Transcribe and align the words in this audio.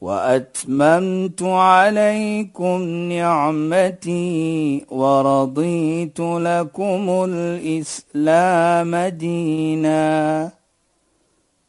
وأتممت 0.00 1.42
عليكم 1.42 2.82
نعمتي 3.12 4.86
ورضيت 4.90 6.20
لكم 6.20 7.26
الإسلام 7.28 8.96
دينا. 8.96 10.50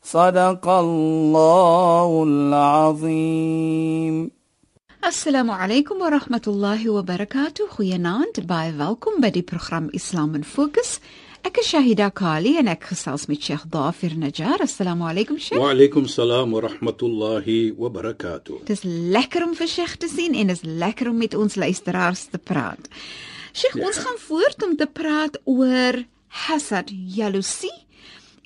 صدق 0.04 0.68
الله 0.68 2.24
العظيم. 2.28 4.32
السلام 5.06 5.52
عليكم 5.52 6.02
ورحمة 6.02 6.42
الله 6.48 6.90
وبركاته. 6.90 7.68
خيانات 7.68 8.40
باي 8.40 8.74
ويلكم 8.80 9.12
بدي 9.22 9.46
برنامج 9.52 9.96
اسلام 9.96 10.42
فوكس 10.42 11.00
Ek 11.42 11.58
is 11.58 11.72
Shahida 11.72 12.12
Kali 12.14 12.52
en 12.60 12.68
ek 12.70 12.84
gesels 12.92 13.24
met 13.26 13.42
Sheikh 13.42 13.64
Dafir 13.74 14.14
Najjar. 14.14 14.62
Assalamu 14.62 15.08
alaykum 15.10 15.40
Sheikh. 15.42 15.58
Wa 15.58 15.72
alaykum 15.74 16.06
salaam 16.06 16.54
wa 16.54 16.62
rahmatullahi 16.62 17.74
wa 17.74 17.90
barakatuh. 17.90 18.60
Dit 18.68 18.76
is 18.76 18.84
lekker 18.86 19.48
om 19.48 19.56
vir 19.58 19.70
Sheikh 19.72 19.96
te 20.04 20.10
sien 20.12 20.38
en 20.38 20.54
is 20.54 20.62
lekker 20.62 21.10
om 21.10 21.18
met 21.18 21.34
ons 21.34 21.58
luisteraars 21.58 22.28
te 22.30 22.38
praat. 22.38 22.92
Sheikh, 23.58 23.80
ja. 23.80 23.88
ons 23.90 23.98
gaan 24.06 24.20
voort 24.28 24.68
om 24.68 24.78
te 24.78 24.86
praat 24.86 25.40
oor 25.50 26.04
hasad, 26.46 26.94
jaloesie 26.94 27.74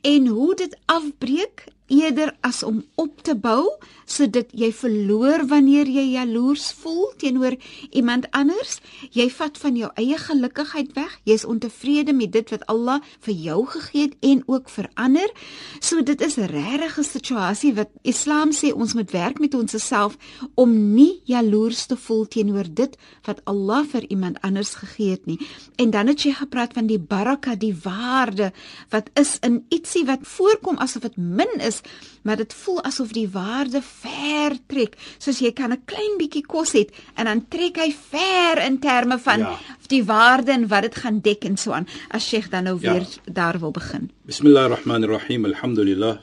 en 0.07 0.31
hoe 0.31 0.53
dit 0.63 0.79
afbreek 0.87 1.67
eerder 1.87 2.33
as 2.41 2.63
om 2.63 2.83
op 2.95 3.21
te 3.21 3.35
bou 3.35 3.69
sodat 4.05 4.51
jy 4.53 4.69
verloor 4.73 5.45
wanneer 5.49 5.89
jy 5.89 6.03
jaloers 6.13 6.67
voel 6.77 7.09
teenoor 7.17 7.55
iemand 7.89 8.27
anders. 8.37 8.77
Jy 9.13 9.27
vat 9.33 9.57
van 9.57 9.77
jou 9.79 9.89
eie 9.97 10.17
gelukkigheid 10.21 10.93
weg. 10.97 11.15
Jy's 11.25 11.45
ontevrede 11.45 12.13
met 12.13 12.31
dit 12.33 12.53
wat 12.53 12.65
Allah 12.71 12.99
vir 13.25 13.33
jou 13.33 13.59
gegee 13.73 14.07
het 14.07 14.17
en 14.21 14.43
ook 14.45 14.69
vir 14.69 14.89
ander. 14.93 15.31
So 15.79 16.03
dit 16.03 16.21
is 16.21 16.37
'n 16.37 16.49
regte 16.49 17.03
situasie 17.03 17.73
wat 17.73 17.89
Islam 18.03 18.51
sê 18.51 18.73
ons 18.73 18.93
moet 18.93 19.11
werk 19.11 19.39
met 19.39 19.53
ons 19.53 19.73
self 19.87 20.17
om 20.55 20.93
nie 20.93 21.21
jaloers 21.25 21.85
te 21.85 21.97
voel 21.97 22.25
teenoor 22.27 22.65
dit 22.69 22.97
wat 23.25 23.41
Allah 23.45 23.85
vir 23.85 24.05
iemand 24.09 24.41
anders 24.41 24.75
gegee 24.75 25.09
het 25.09 25.25
nie. 25.25 25.39
En 25.75 25.89
dan 25.89 26.07
het 26.07 26.21
jy 26.21 26.33
gepraat 26.33 26.73
van 26.73 26.87
die 26.87 26.99
baraka, 26.99 27.55
die 27.55 27.75
waarde 27.83 28.51
wat 28.89 29.09
is 29.13 29.37
in 29.41 29.65
ietsie 29.69 30.05
wat 30.05 30.19
voorkom 30.21 30.77
asof 30.77 31.01
dit 31.01 31.17
min 31.17 31.59
is, 31.59 31.74
maar 32.22 32.36
dit 32.36 32.54
voel 32.54 32.82
asof 32.82 33.12
die 33.12 33.28
waarde 33.28 33.80
ver 33.82 34.56
trek. 34.66 34.96
Soos 35.18 35.38
jy 35.38 35.52
kan 35.52 35.72
'n 35.72 35.82
klein 35.84 36.18
bietjie 36.18 36.46
kos 36.46 36.72
hê 36.72 36.84
en 37.16 37.24
dan 37.24 37.48
trek 37.48 37.76
hy 37.76 37.90
ver 38.10 38.64
in 38.66 38.78
terme 38.78 39.18
van 39.18 39.38
ja. 39.38 39.58
die 39.88 40.04
waarde 40.04 40.52
en 40.52 40.68
wat 40.68 40.82
dit 40.82 40.94
gaan 40.94 41.20
dek 41.20 41.44
en 41.44 41.56
so 41.56 41.72
aan. 41.72 41.86
As 42.10 42.28
Sheikh 42.28 42.50
dan 42.50 42.64
nou 42.64 42.78
weer 42.78 43.00
ja. 43.00 43.32
daar 43.32 43.58
wil 43.58 43.70
begin. 43.70 44.10
Bismillahirrahmanirrahim. 44.26 45.44
Alhamdulillah. 45.44 46.18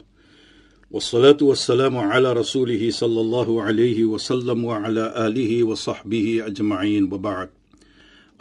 والصلاه 0.91 1.37
والسلام 1.41 1.97
على 1.97 2.33
رسوله 2.33 2.89
صلى 2.91 3.21
الله 3.21 3.63
عليه 3.63 4.05
وسلم 4.05 4.65
وعلى 4.65 5.27
اله 5.27 5.63
وصحبه 5.63 6.43
اجمعين 6.45 7.13
وبعد 7.13 7.49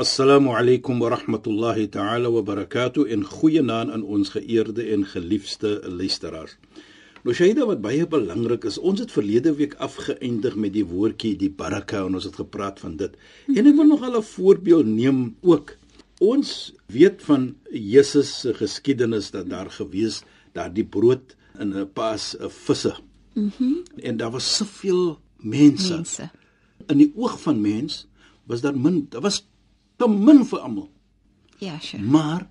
السلام 0.01 0.49
عليكم 0.49 1.03
ورحمه 1.03 1.43
الله 1.47 1.85
تعالى 1.85 2.27
وبركاته 2.27 3.13
ان 3.13 3.25
goeienaand 3.25 3.91
aan 3.91 4.03
ons 4.03 4.29
geëerde 4.29 4.83
en 4.83 5.05
geliefde 5.05 5.81
luisteraars 5.85 6.57
Shaida 7.30 7.68
wat 7.70 7.84
baie 7.84 8.08
belangrik 8.10 8.64
is, 8.66 8.80
ons 8.82 9.00
het 9.00 9.12
verlede 9.14 9.54
week 9.54 9.76
afgeëindig 9.78 10.56
met 10.58 10.74
die 10.74 10.86
woordjie 10.86 11.36
die 11.38 11.52
baraka 11.54 12.02
en 12.08 12.18
ons 12.18 12.26
het 12.26 12.40
gepraat 12.42 12.82
van 12.82 12.96
dit. 12.98 13.14
En 13.54 13.68
ek 13.70 13.78
wil 13.78 13.90
nog 13.92 14.02
al 14.02 14.18
'n 14.18 14.24
voorbeeld 14.24 14.86
neem 14.86 15.36
ook. 15.42 15.78
Ons 16.20 16.74
weet 16.88 17.22
van 17.22 17.56
Jesus 17.70 18.40
se 18.40 18.54
geskiedenis 18.54 19.32
dat 19.32 19.50
daar 19.50 19.70
gewees 19.70 20.24
daar 20.54 20.74
die 20.74 20.86
brood 20.86 21.36
in 21.60 21.78
'n 21.78 21.90
pas 21.94 22.36
'n 22.40 22.50
visse. 22.50 22.96
Mhm. 23.34 23.52
Mm 23.60 23.84
en 24.02 24.18
daar 24.18 24.32
was 24.32 24.56
soveel 24.56 25.20
mense. 25.38 25.94
mense. 25.94 26.30
In 26.88 26.98
die 26.98 27.12
oog 27.16 27.42
van 27.42 27.62
mens 27.62 28.08
was 28.46 28.62
daar 28.62 28.78
min, 28.78 29.06
daar 29.10 29.22
was 29.22 29.48
te 29.96 30.08
min 30.08 30.46
vir 30.46 30.60
almal. 30.60 30.90
Ja, 31.58 31.80
sure. 31.80 32.04
Maar 32.04 32.50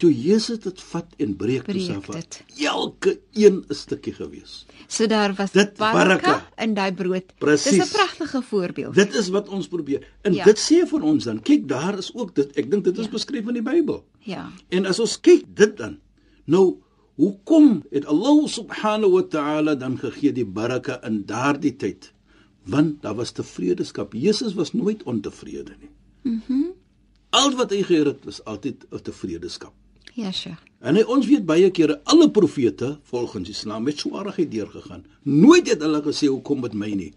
toe 0.00 0.10
Jesus 0.14 0.60
dit 0.64 0.82
vat 0.90 1.16
en 1.20 1.34
breek 1.36 1.66
dit 1.68 1.82
self 1.84 2.08
af. 2.14 2.40
Elke 2.56 3.18
een 3.36 3.64
'n 3.68 3.74
stukkie 3.74 4.12
gewees. 4.12 4.66
So 4.88 5.06
daar 5.06 5.34
was 5.34 5.52
dit 5.52 5.76
baraka 5.76 6.48
in 6.56 6.74
daai 6.74 6.92
brood. 6.92 7.32
Precies. 7.38 7.78
Dis 7.78 7.88
'n 7.88 7.92
pragtige 7.92 8.42
voorbeeld. 8.42 8.94
Dit 8.94 9.14
is 9.14 9.28
wat 9.28 9.48
ons 9.48 9.68
probeer. 9.68 10.06
En 10.22 10.32
ja. 10.32 10.44
dit 10.44 10.58
sê 10.58 10.88
vir 10.88 11.02
ons 11.02 11.24
dan, 11.24 11.42
kyk 11.42 11.68
daar 11.68 11.98
is 11.98 12.14
ook 12.14 12.34
dit. 12.34 12.56
Ek 12.56 12.70
dink 12.70 12.84
dit 12.84 12.98
is 12.98 13.04
ja. 13.04 13.10
beskryf 13.10 13.46
in 13.46 13.54
die 13.54 13.62
Bybel. 13.62 14.04
Ja. 14.18 14.50
En 14.68 14.86
as 14.86 14.98
ons 14.98 15.20
kyk 15.20 15.44
dit 15.54 15.76
dan, 15.76 15.98
nou 16.44 16.80
hoekom 17.14 17.84
het 17.90 18.06
Allah 18.06 18.48
subhanahu 18.48 19.12
wa 19.12 19.22
ta'ala 19.22 19.74
dan 19.74 19.98
gegee 19.98 20.32
die 20.32 20.46
baraka 20.46 21.00
in 21.04 21.24
daardie 21.26 21.76
tyd? 21.76 22.12
Want 22.64 23.02
daar 23.02 23.14
was 23.14 23.32
tevredeskap. 23.32 24.12
Jesus 24.12 24.54
was 24.54 24.72
nooit 24.72 25.02
ontevrede 25.02 25.76
nie. 25.80 25.90
Mhm. 26.22 26.52
Mm 26.52 26.78
Al 27.30 27.52
wat 27.54 27.70
hy 27.70 27.84
gehoor 27.86 28.08
het 28.10 28.24
was 28.26 28.40
altyd 28.44 28.86
'n 28.90 29.02
tevredeskap. 29.06 29.74
Ja, 30.14 30.32
Sheikh. 30.32 30.62
En 30.80 30.96
hy, 30.96 31.04
ons 31.04 31.26
weet 31.28 31.44
baie 31.46 31.68
kere 31.76 31.98
alle 32.08 32.30
profete 32.32 32.94
volgens 33.10 33.50
Islam 33.52 33.86
het 33.90 34.00
swaarheid 34.00 34.50
deurgegaan. 34.50 35.04
Nooit 35.22 35.68
het 35.68 35.82
hulle 35.84 36.00
gesê 36.06 36.30
hoekom 36.30 36.64
met 36.64 36.74
my 36.74 36.90
nie. 36.96 37.12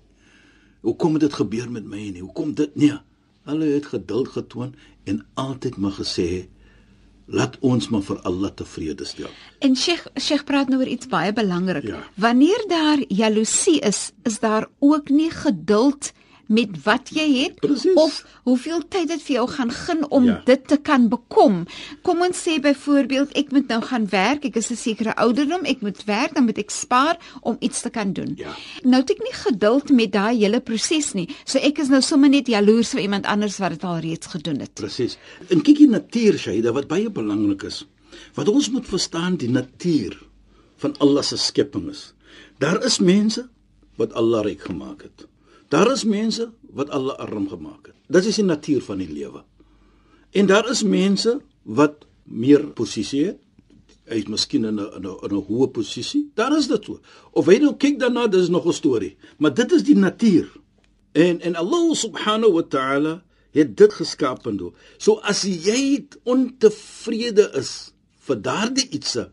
Hoekom 0.83 1.15
het 1.15 1.27
dit 1.27 1.37
gebeur 1.39 1.69
met 1.71 1.85
my 1.87 2.09
nie? 2.09 2.21
Hoekom 2.21 2.53
dit 2.59 2.75
nie? 2.75 2.91
Hulle 3.47 3.69
het 3.71 3.87
geduld 3.91 4.33
getoon 4.35 4.73
en 5.07 5.23
altyd 5.39 5.77
maar 5.77 5.95
gesê 5.99 6.47
laat 7.25 7.55
ons 7.63 7.87
maar 7.87 8.03
vir 8.03 8.19
Allah 8.27 8.51
tevrede 8.51 9.07
stel. 9.07 9.31
En 9.63 9.77
Sheikh 9.79 10.09
Sheikh 10.19 10.43
praat 10.43 10.67
nou 10.69 10.81
oor 10.81 10.91
iets 10.91 11.07
baie 11.07 11.31
belangrik. 11.33 11.87
Ja. 11.87 12.03
Wanneer 12.19 12.65
daar 12.67 12.99
jaloesie 13.07 13.79
is, 13.79 14.11
is 14.27 14.39
daar 14.43 14.67
ook 14.79 15.09
nie 15.09 15.31
geduld 15.31 16.11
nie 16.11 16.22
met 16.47 16.75
wat 16.83 17.09
jy 17.13 17.25
het 17.43 17.59
Precies. 17.63 17.95
of 17.95 18.25
hoeveel 18.43 18.81
tyd 18.87 19.07
dit 19.07 19.21
vir 19.23 19.35
jou 19.35 19.45
gaan 19.49 19.71
gun 19.71 20.03
om 20.09 20.25
ja. 20.27 20.41
dit 20.45 20.67
te 20.67 20.77
kan 20.77 21.07
bekom. 21.09 21.63
Kom 22.01 22.21
ons 22.25 22.41
sê 22.47 22.59
byvoorbeeld 22.63 23.31
ek 23.39 23.51
moet 23.55 23.67
nou 23.71 23.79
gaan 23.81 24.07
werk, 24.11 24.45
ek 24.45 24.59
is 24.59 24.71
'n 24.71 24.75
sekere 24.75 25.15
ouderdom, 25.15 25.63
ek 25.65 25.81
moet 25.81 26.03
werk, 26.05 26.33
dan 26.35 26.45
moet 26.45 26.57
ek 26.57 26.71
spaar 26.71 27.17
om 27.41 27.57
iets 27.59 27.81
te 27.81 27.89
kan 27.89 28.13
doen. 28.13 28.33
Ja. 28.35 28.55
Nou 28.83 29.01
het 29.01 29.11
ek 29.11 29.23
nie 29.23 29.33
geduld 29.33 29.89
met 29.89 30.11
daai 30.11 30.37
hele 30.37 30.59
proses 30.59 31.13
nie. 31.13 31.29
So 31.45 31.59
ek 31.59 31.79
is 31.79 31.89
nou 31.89 32.01
sommer 32.01 32.29
net 32.29 32.47
jaloers 32.47 32.89
vir 32.89 33.01
iemand 33.01 33.25
anders 33.25 33.57
wat 33.57 33.69
dit 33.69 33.83
al 33.83 33.99
reeds 33.99 34.27
gedoen 34.27 34.59
het. 34.59 34.73
Presies. 34.73 35.17
En 35.49 35.61
kyk 35.61 35.77
hier 35.77 35.89
natuur, 35.89 36.37
Shaida, 36.37 36.71
wat 36.71 36.87
baie 36.87 37.09
belangrik 37.09 37.63
is. 37.63 37.85
Wat 38.33 38.47
ons 38.49 38.69
moet 38.69 38.87
verstaan 38.87 39.35
die 39.35 39.49
natuur 39.49 40.17
van 40.77 40.95
Allah 40.99 41.23
se 41.23 41.37
skepping 41.37 41.89
is. 41.89 42.13
Daar 42.59 42.83
is 42.85 42.99
mense 42.99 43.47
wat 43.95 44.13
Allah 44.13 44.43
ryk 44.43 44.61
gemaak 44.61 45.01
het. 45.01 45.27
Daar 45.73 45.89
is 45.91 46.03
mense 46.05 46.51
wat 46.77 46.89
alle 46.93 47.15
arm 47.17 47.47
gemaak 47.49 47.87
het. 47.89 47.97
Dit 48.07 48.27
is 48.29 48.37
die 48.37 48.45
natuur 48.45 48.83
van 48.85 48.99
die 49.01 49.09
lewe. 49.09 49.41
En 50.37 50.45
daar 50.45 50.69
is 50.69 50.83
mense 50.85 51.39
wat 51.63 52.05
meer 52.23 52.67
posisie 52.77 53.23
het. 53.31 53.39
Hy 54.11 54.19
is 54.21 54.29
miskien 54.29 54.67
in 54.69 54.77
'n 54.79 54.89
in 54.99 55.07
'n 55.07 55.33
'n 55.33 55.45
hoë 55.47 55.67
posisie. 55.71 56.29
Daar 56.35 56.57
is 56.57 56.67
dit 56.67 56.85
so. 56.85 56.99
Of 57.31 57.45
jy 57.45 57.57
nou 57.57 57.75
kyk 57.75 57.99
daarna, 57.99 58.27
dis 58.27 58.49
nog 58.49 58.67
'n 58.67 58.73
storie. 58.73 59.17
Maar 59.37 59.53
dit 59.53 59.71
is 59.71 59.83
die 59.83 59.95
natuur. 59.95 60.51
En 61.11 61.41
en 61.41 61.55
Allah 61.55 61.93
subhanahu 61.93 62.53
wa 62.53 62.63
ta'ala 62.63 63.23
het 63.51 63.77
dit 63.77 63.93
geskaap 63.93 64.47
en 64.47 64.57
doen. 64.57 64.73
So 64.97 65.19
as 65.21 65.41
jy 65.43 66.07
ontevrede 66.23 67.51
is 67.55 67.93
vir 68.19 68.41
daardie 68.41 68.89
ietsie, 68.89 69.25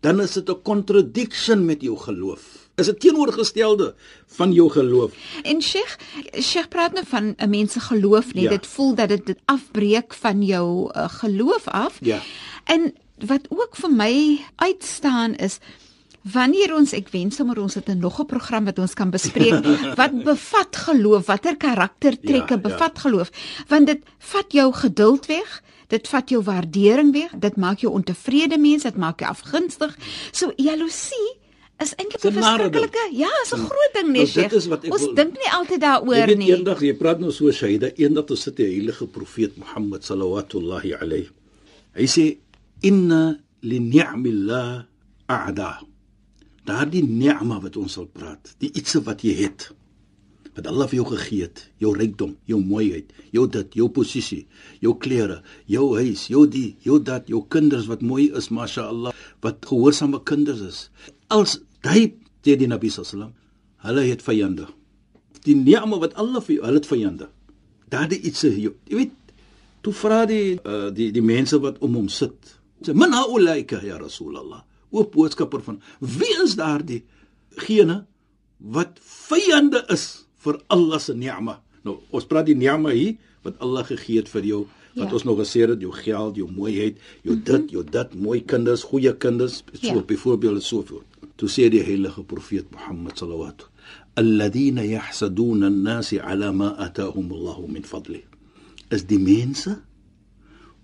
dan 0.00 0.20
is 0.20 0.32
dit 0.32 0.48
'n 0.50 0.62
contradiction 0.62 1.64
met 1.64 1.82
jou 1.82 1.96
geloof 1.96 2.67
is 2.78 2.88
'n 2.90 2.98
teenoorgestelde 2.98 3.94
van 4.26 4.52
jou 4.52 4.70
geloof. 4.70 5.12
En 5.42 5.62
Sheikh, 5.62 5.96
Sheikh 6.40 6.68
praat 6.68 6.92
nou 6.92 7.04
van 7.08 7.34
'n 7.36 7.50
mens 7.50 7.72
se 7.72 7.80
geloof, 7.80 8.34
nee, 8.34 8.44
ja. 8.44 8.50
dit 8.50 8.66
voel 8.66 8.94
dat 8.94 9.08
dit 9.08 9.26
dit 9.26 9.38
afbreek 9.44 10.14
van 10.14 10.42
jou 10.42 10.90
uh, 10.96 11.08
geloof 11.08 11.68
af. 11.68 11.98
Ja. 12.00 12.20
En 12.64 12.94
wat 13.18 13.46
ook 13.48 13.76
vir 13.76 13.92
my 13.92 14.40
uitstaan 14.56 15.34
is 15.34 15.58
Wanneer 16.32 16.74
ons 16.74 16.92
ek 16.92 17.08
wens 17.08 17.36
sommer 17.36 17.58
ons 17.62 17.74
het 17.74 17.88
'n 17.88 17.98
nog 17.98 18.20
'n 18.20 18.26
program 18.26 18.64
wat 18.64 18.78
ons 18.78 18.94
kan 18.94 19.10
bespreek 19.10 19.64
wat 20.00 20.24
bevat 20.24 20.76
geloof, 20.76 21.26
watter 21.26 21.56
karaktertrekke 21.56 22.54
ja, 22.54 22.60
bevat 22.60 22.94
ja. 22.94 23.00
geloof, 23.00 23.30
want 23.68 23.86
dit 23.86 24.00
vat 24.18 24.52
jou 24.52 24.72
geduld 24.72 25.26
weg, 25.26 25.62
dit 25.86 26.08
vat 26.08 26.28
jou 26.28 26.42
waardering 26.42 27.12
weg, 27.12 27.30
dit 27.38 27.56
maak 27.56 27.78
jou 27.78 27.92
ontevrede 27.92 28.58
mens, 28.58 28.82
dit 28.82 28.96
maak 28.96 29.20
jou 29.20 29.30
afgunstig. 29.30 29.96
So 30.32 30.52
jaloesie 30.56 31.38
is 31.82 31.94
eintlik 31.94 32.24
'n 32.24 32.32
verskriklike 32.38 33.04
ja, 33.12 33.30
is 33.44 33.52
'n 33.54 33.64
groot 33.70 33.92
ding 33.94 34.08
nee, 34.12 34.24
dit 34.24 34.34
Sheikh. 34.34 34.52
is 34.52 34.66
wat 34.66 34.84
ek 34.84 34.92
Ons 34.92 35.06
dink 35.14 35.32
nie 35.38 35.50
altyd 35.58 35.80
Jy 35.80 35.86
daaroor 35.86 36.26
weet 36.26 36.38
nie. 36.38 36.50
eendag 36.52 36.80
jy 36.82 36.94
praat 36.94 37.20
nou 37.20 37.30
so 37.32 37.50
Shaida, 37.52 37.90
eendag 37.96 38.30
ons 38.30 38.42
sit 38.42 38.56
die 38.56 38.66
heilige 38.66 39.06
profeet 39.06 39.56
Mohammed 39.56 40.02
sallallahu 40.02 40.94
alayhi. 41.00 41.30
Hy 41.94 42.06
sê 42.06 42.38
inna 42.82 43.38
li 43.62 43.78
ni'millah 43.78 44.84
a'da. 45.28 45.80
Daardie 46.66 47.02
ni'ma 47.02 47.60
wat 47.62 47.76
ons 47.76 47.92
sal 47.92 48.06
praat, 48.06 48.54
die 48.58 48.70
iets 48.74 48.94
wat 48.94 49.22
jy 49.22 49.34
het 49.34 49.70
wat 50.58 50.66
Allah 50.66 50.88
vir 50.90 50.98
jou 50.98 51.06
gegee 51.14 51.44
het, 51.46 51.60
jou 51.78 51.92
rykdom, 51.94 52.32
jou 52.50 52.58
mooiheid, 52.58 53.12
jou 53.30 53.44
dit, 53.46 53.76
jou 53.78 53.86
posisie, 53.94 54.40
jou 54.82 54.96
klere, 54.98 55.38
jou 55.70 55.92
huis, 55.94 56.24
jou 56.32 56.48
die, 56.50 56.72
jou 56.82 56.98
dat, 56.98 57.30
jou 57.30 57.44
kinders 57.54 57.86
wat 57.86 58.02
mooi 58.02 58.26
is, 58.34 58.50
mashallah, 58.50 59.14
wat 59.46 59.68
gehoorsame 59.70 60.18
kinders 60.26 60.64
is. 60.66 60.80
Als 61.30 61.60
hy 61.86 62.14
sê 62.44 62.56
die 62.56 62.68
Nabi 62.70 62.90
sallam, 62.90 63.32
hulle 63.84 64.04
het 64.08 64.22
vyande. 64.22 64.66
Die 65.44 65.54
ni'ma 65.54 65.98
wat 66.00 66.14
Allah 66.14 66.42
vir 66.42 66.56
jou, 66.56 66.64
hulle 66.64 66.80
het 66.80 66.88
vyande. 66.88 67.28
Daardie 67.88 68.20
iets 68.22 68.42
jy 68.42 68.72
weet, 68.88 69.14
toe 69.82 69.92
vra 69.94 70.24
die 70.28 70.58
uh, 70.64 70.88
die 70.94 71.10
die 71.14 71.24
mense 71.24 71.58
wat 71.62 71.78
om 71.84 71.94
hom 71.98 72.08
sit. 72.12 72.56
Sê 72.84 72.94
min 72.94 73.14
haulaika 73.14 73.80
ya 73.84 73.98
Rasulullah. 74.00 74.64
O 74.90 75.04
boodskapper 75.04 75.62
van 75.64 75.80
wie 76.00 76.34
is 76.44 76.56
daardie 76.56 77.02
gene 77.64 78.04
wat 78.58 78.98
vyande 79.28 79.84
is 79.92 80.24
vir 80.44 80.60
Allah 80.68 81.00
se 81.00 81.14
ni'ma. 81.14 81.58
Nou, 81.84 81.98
ons 82.10 82.26
praat 82.26 82.48
die 82.48 82.58
ni'ma 82.58 82.94
hier 82.94 83.16
wat 83.46 83.60
Allah 83.64 83.86
gegee 83.86 84.22
het 84.22 84.28
vir 84.28 84.44
jou, 84.44 84.66
wat 84.96 85.08
Ja. 85.08 85.14
ons 85.14 85.24
nog 85.24 85.38
gesê 85.38 85.62
het, 85.68 85.80
jou 85.80 85.92
geld, 85.92 86.36
jou 86.36 86.48
mooiheid, 86.50 86.96
jou 87.22 87.36
mm 87.36 87.42
-hmm. 87.42 87.44
dit, 87.44 87.70
jou 87.70 87.84
dat, 87.84 88.14
mooi 88.14 88.40
kinders, 88.44 88.82
goeie 88.82 89.16
kinders, 89.16 89.62
so 89.72 89.86
Ja. 89.86 89.94
ja. 89.94 90.02
byvoorbeeld 90.02 90.62
so 90.62 90.82
voort. 90.82 91.06
Toe 91.38 91.48
sê 91.48 91.68
die 91.70 91.84
heilige 91.86 92.24
profeet 92.26 92.66
Mohammed 92.74 93.14
sallallahu 93.18 93.68
alladhina 94.18 94.82
yahsaduna 94.82 95.70
an-nasi 95.70 96.18
ala 96.18 96.52
ma 96.52 96.74
ataahum 96.86 97.30
Allah 97.32 97.58
min 97.68 97.84
fadli. 97.86 98.24
Is 98.90 99.04
die 99.06 99.20
mense 99.22 99.78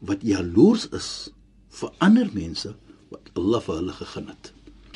wat 0.01 0.23
jaloers 0.23 0.87
is 0.95 1.09
vir 1.75 1.91
ander 2.01 2.31
mense 2.35 2.75
wat 3.11 3.31
Allah 3.35 3.61
vir 3.67 3.81
hulle 3.81 3.97
gegee 3.99 4.27
het. 4.31 4.53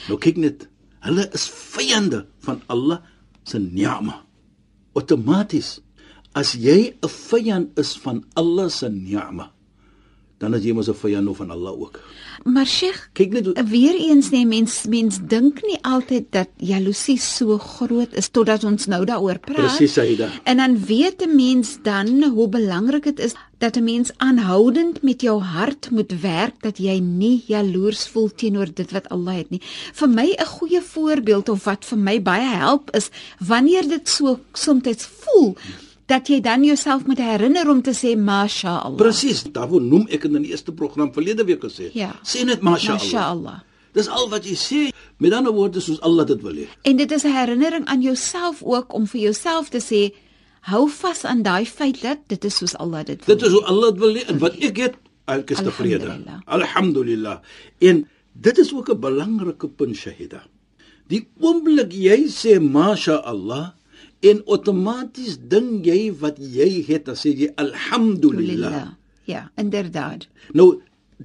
Nou 0.06 0.18
kyk 0.22 0.38
net, 0.38 0.68
hulle 1.06 1.26
is 1.34 1.48
vyande 1.50 2.24
van 2.46 2.62
Allah 2.70 3.02
se 3.48 3.58
ni'ma. 3.58 4.22
Outomaties 4.94 5.80
as 6.38 6.54
jy 6.54 6.94
'n 7.02 7.08
vyand 7.08 7.78
is 7.78 7.96
van 8.04 8.22
Allah 8.36 8.70
se 8.70 8.88
ni'ma, 8.88 9.50
dan 10.38 10.54
is 10.54 10.64
jy 10.64 10.72
mos 10.72 10.88
'n 10.88 10.94
vyand 10.94 11.36
van 11.36 11.50
Allah 11.50 11.72
ook. 11.80 12.00
Maar 12.44 12.66
Sheikh, 12.66 13.08
Kyk 13.12 13.32
net 13.32 13.68
weer 13.68 13.94
eens 13.94 14.30
nee 14.30 14.46
mens 14.46 14.84
mens 14.88 15.18
dink 15.26 15.62
nie 15.62 15.78
altyd 15.82 16.24
dat 16.30 16.48
jaloesie 16.56 17.18
so 17.18 17.58
groot 17.58 18.14
is 18.14 18.28
totdat 18.28 18.64
ons 18.64 18.86
nou 18.86 19.04
daaroor 19.04 19.38
praat. 19.38 19.56
presies 19.56 19.92
Saida. 19.92 20.30
En 20.44 20.56
dan 20.56 20.84
weet 20.84 21.26
'n 21.26 21.34
mens 21.34 21.78
dan 21.82 22.22
hoe 22.22 22.48
belangrik 22.48 23.02
dit 23.02 23.18
is 23.18 23.34
dat 23.58 23.76
'n 23.76 23.84
mens 23.84 24.10
aanhoudend 24.16 25.02
met 25.02 25.20
jou 25.20 25.42
hart 25.42 25.90
moet 25.90 26.20
werk 26.20 26.62
dat 26.62 26.78
jy 26.78 26.98
nie 26.98 27.42
jaloers 27.46 28.08
voel 28.08 28.30
teenoor 28.34 28.68
dit 28.74 28.90
wat 28.90 29.08
Allah 29.08 29.36
het 29.36 29.50
nie. 29.50 29.62
Vir 29.92 30.08
my 30.08 30.34
'n 30.38 30.46
goeie 30.46 30.82
voorbeeld 30.82 31.48
of 31.48 31.64
wat 31.64 31.84
vir 31.84 31.98
my 31.98 32.22
baie 32.22 32.56
help 32.56 32.90
is 32.94 33.10
wanneer 33.38 33.88
dit 33.88 34.08
so 34.08 34.38
soms 34.52 35.06
voel 35.06 35.56
dat 36.08 36.28
jy 36.28 36.40
dan 36.40 36.64
jouself 36.64 37.06
moet 37.06 37.20
herinner 37.20 37.68
om 37.68 37.82
te 37.84 37.92
sê 37.92 38.14
masha 38.16 38.78
Allah. 38.80 38.96
Presies, 38.96 39.44
daarvoor 39.52 39.82
noem 39.84 40.06
ek 40.08 40.24
in 40.24 40.40
die 40.40 40.52
eerste 40.54 40.72
program 40.72 41.12
verlede 41.12 41.44
week 41.44 41.60
gesê. 41.66 41.90
Ja. 41.96 42.14
Sê 42.24 42.44
net 42.48 42.64
masha 42.64 42.96
Masha 42.96 43.24
Allah. 43.24 43.58
Allah. 43.60 43.64
Dis 43.96 44.08
al 44.08 44.28
wat 44.32 44.46
jy 44.48 44.56
sê. 44.56 44.80
Met 45.18 45.34
ander 45.34 45.52
woorde 45.52 45.82
soos 45.84 46.00
Allah 46.06 46.24
dit 46.28 46.42
wil 46.44 46.62
hê. 46.62 46.66
En 46.88 46.96
dit 46.96 47.12
is 47.12 47.24
'n 47.24 47.34
herinnering 47.34 47.84
aan 47.86 48.00
jouself 48.02 48.62
ook 48.62 48.94
om 48.94 49.06
vir 49.06 49.20
jouself 49.20 49.68
te 49.68 49.80
sê 49.80 50.14
hou 50.60 50.88
vas 50.88 51.24
aan 51.24 51.42
daai 51.42 51.66
feit 51.66 52.00
dat 52.02 52.18
dit 52.26 52.44
is 52.44 52.56
soos 52.56 52.76
Allah 52.76 53.04
dit 53.04 53.24
wil. 53.24 53.36
Dit 53.36 53.46
is 53.46 53.52
hoe 53.52 53.64
Allah 53.64 53.90
dit 53.92 54.00
wil 54.00 54.14
hê 54.14 54.24
en 54.28 54.38
wat 54.38 54.54
ek 54.60 54.76
het, 54.76 54.94
ek 55.26 55.50
is 55.50 55.58
tevrede. 55.58 56.40
Alhamdulillah. 56.46 57.40
En 57.78 58.08
dit 58.32 58.58
is 58.58 58.72
ook 58.74 58.88
'n 58.90 59.00
belangrike 59.00 59.68
punt 59.68 59.96
Shahida. 59.96 60.46
Die 61.08 61.28
oomblik 61.40 61.92
jy 61.92 62.28
sê 62.28 62.60
masha 62.60 63.16
Allah 63.16 63.77
en 64.20 64.42
outomaties 64.46 65.38
ding 65.50 65.84
jy 65.86 66.10
wat 66.20 66.38
jy 66.42 66.82
het, 66.88 67.06
dan 67.06 67.18
sê 67.18 67.32
jy 67.36 67.50
alhamdulillah. 67.60 68.94
Ja, 69.28 69.50
inderdaad. 69.60 70.26
Nou 70.56 70.80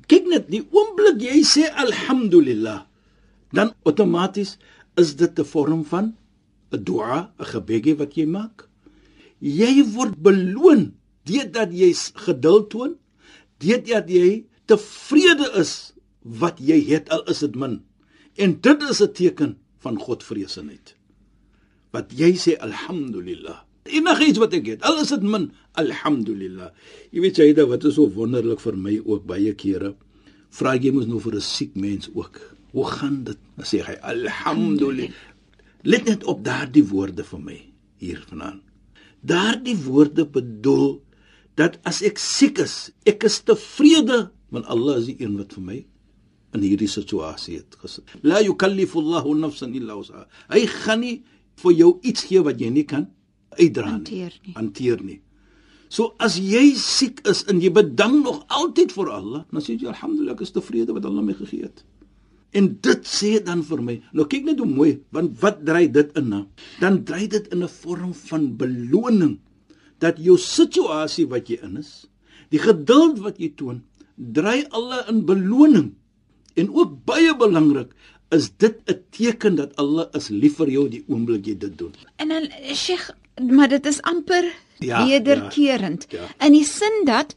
kyk 0.09 0.27
net, 0.29 0.49
die 0.51 0.63
oomblik 0.73 1.21
jy 1.21 1.41
sê 1.47 1.69
alhamdulillah, 1.69 2.83
dan 3.53 3.73
outomaties 3.85 4.57
is 4.97 5.15
dit 5.15 5.39
'n 5.39 5.45
vorm 5.45 5.83
van 5.85 6.13
'n 6.71 6.83
dua, 6.83 7.31
'n 7.39 7.45
gebedjie 7.45 7.97
wat 7.97 8.15
jy 8.17 8.25
maak. 8.25 8.69
Jy 9.39 9.83
word 9.93 10.15
beloon 10.17 10.93
deurdat 11.25 11.71
jy 11.71 11.93
geduld 12.25 12.69
toon, 12.69 12.95
deurdat 13.59 14.09
jy 14.09 14.45
tevrede 14.65 15.49
is 15.59 15.93
wat 16.21 16.59
jy 16.59 16.79
het 16.87 17.09
al 17.09 17.23
is 17.31 17.39
dit 17.39 17.55
min. 17.55 17.81
En 18.35 18.59
dit 18.61 18.79
is 18.89 19.01
'n 19.01 19.13
teken 19.13 19.57
van 19.79 19.99
Godvreesenheid. 19.99 20.95
Wat 21.93 22.13
jy 22.17 22.33
sê 22.41 22.55
alhamdulillah. 22.57 23.59
Enigiets 23.93 24.39
wat 24.41 24.55
ek 24.57 24.69
het, 24.71 24.85
al 24.87 25.01
is 25.03 25.11
dit 25.11 25.25
min, 25.27 25.49
alhamdulillah. 25.77 26.71
Jy 27.13 27.21
weet 27.25 27.41
jy 27.41 27.51
dit 27.53 27.69
wat 27.69 27.85
is 27.85 27.97
so 27.99 28.07
wonderlik 28.15 28.63
vir 28.63 28.79
my 28.79 28.95
ook 29.03 29.27
baie 29.29 29.53
kere. 29.59 29.93
Vra 30.53 30.73
jy 30.77 30.93
mos 30.95 31.07
nou 31.09 31.19
vir 31.21 31.35
'n 31.37 31.45
siek 31.45 31.75
mens 31.75 32.09
ook. 32.13 32.39
Hoe 32.73 32.85
gaan 32.85 33.23
dit? 33.23 33.37
Dan 33.57 33.65
sê 33.65 33.83
hy 33.85 33.95
alhamdulillah. 34.01 35.13
Let 35.83 36.05
net 36.05 36.23
op 36.23 36.43
daardie 36.43 36.85
woorde 36.87 37.23
vir 37.23 37.39
my 37.39 37.59
hier 37.99 38.21
vanaand. 38.29 38.63
Daardie 39.21 39.75
woorde 39.75 40.25
bedoel 40.25 41.01
dat 41.55 41.79
as 41.85 42.01
ek 42.01 42.17
siek 42.17 42.59
is, 42.59 42.91
ek 43.05 43.23
is 43.23 43.41
tevrede 43.43 44.31
want 44.53 44.65
Allah 44.69 44.99
is 45.01 45.09
die 45.09 45.17
een 45.19 45.37
wat 45.37 45.53
vir 45.53 45.63
my 45.63 45.79
in 46.53 46.61
hierdie 46.61 46.89
situasie 46.89 47.57
het 47.57 47.77
gesit. 47.81 48.05
La 48.21 48.41
yukallifu 48.41 49.01
Allahu 49.01 49.33
nafsan 49.35 49.73
illa 49.73 49.97
wus'aha. 49.97 50.27
Hy 50.53 50.65
gaan 50.69 51.01
nie 51.01 51.15
vir 51.61 51.73
jou 51.73 51.91
iets 52.01 52.23
gee 52.29 52.41
wat 52.41 52.59
jy 52.61 52.69
nie 52.69 52.85
kan 52.89 53.07
uitdra 53.59 53.85
nie. 53.85 53.91
Hanteer 53.91 54.39
nie. 54.45 54.53
Hanteer 54.57 55.03
nie. 55.03 55.19
So 55.94 56.15
as 56.17 56.39
jy 56.41 56.73
siek 56.79 57.21
is 57.29 57.44
en 57.51 57.59
jy 57.61 57.69
bedank 57.73 58.23
nog 58.25 58.39
altyd 58.50 58.94
vir 58.95 59.11
Allah, 59.13 59.44
dan 59.51 59.61
sê 59.61 59.75
jy 59.77 59.91
alhamdulillah 59.91 60.33
ek 60.33 60.45
is 60.47 60.55
tevrede 60.55 60.95
wat 60.95 61.05
Allah 61.05 61.25
my 61.25 61.35
gegee 61.38 61.67
het. 61.67 61.83
En 62.53 62.69
dit 62.85 63.07
sê 63.09 63.38
dan 63.45 63.63
vir 63.65 63.81
my, 63.81 63.95
nou 64.13 64.25
kyk 64.29 64.45
net 64.45 64.61
hoe 64.61 64.69
mooi, 64.69 64.91
want 65.13 65.38
wat 65.41 65.61
dry 65.65 65.88
dit 65.94 66.09
in 66.17 66.29
nou? 66.33 66.44
Dan 66.81 67.01
dry 67.05 67.27
dit 67.29 67.47
in 67.53 67.63
'n 67.63 67.69
vorm 67.69 68.13
van 68.13 68.57
beloning 68.57 69.39
dat 70.00 70.17
jou 70.17 70.38
situasie 70.38 71.25
wat 71.29 71.50
jy 71.50 71.57
in 71.63 71.77
is, 71.77 72.07
die 72.50 72.62
geduld 72.62 73.22
wat 73.25 73.39
jy 73.39 73.53
toon, 73.57 73.83
dry 74.17 74.65
alle 74.69 75.05
in 75.10 75.25
beloning. 75.25 75.93
En 76.55 76.69
ook 76.69 77.05
baie 77.05 77.33
belangrik 77.38 77.93
is 78.33 78.49
dit 78.57 78.75
'n 78.89 78.99
teken 79.11 79.55
dat 79.55 79.75
Allah 79.77 80.07
is 80.13 80.29
lief 80.29 80.57
vir 80.57 80.69
jou 80.69 80.87
die 80.89 81.03
oomblik 81.07 81.45
jy 81.45 81.57
dit 81.57 81.77
doen. 81.77 81.93
En 82.17 82.27
dan 82.29 82.49
Sheikh, 82.73 83.09
maar 83.41 83.67
dit 83.69 83.85
is 83.85 84.01
amper 84.01 84.43
Ja, 84.79 85.05
wederkerend. 85.07 86.05
ja, 86.09 86.19
ja. 86.21 86.45
In 86.47 86.53
die 86.53 86.65
sin 86.65 87.05
dat 87.05 87.35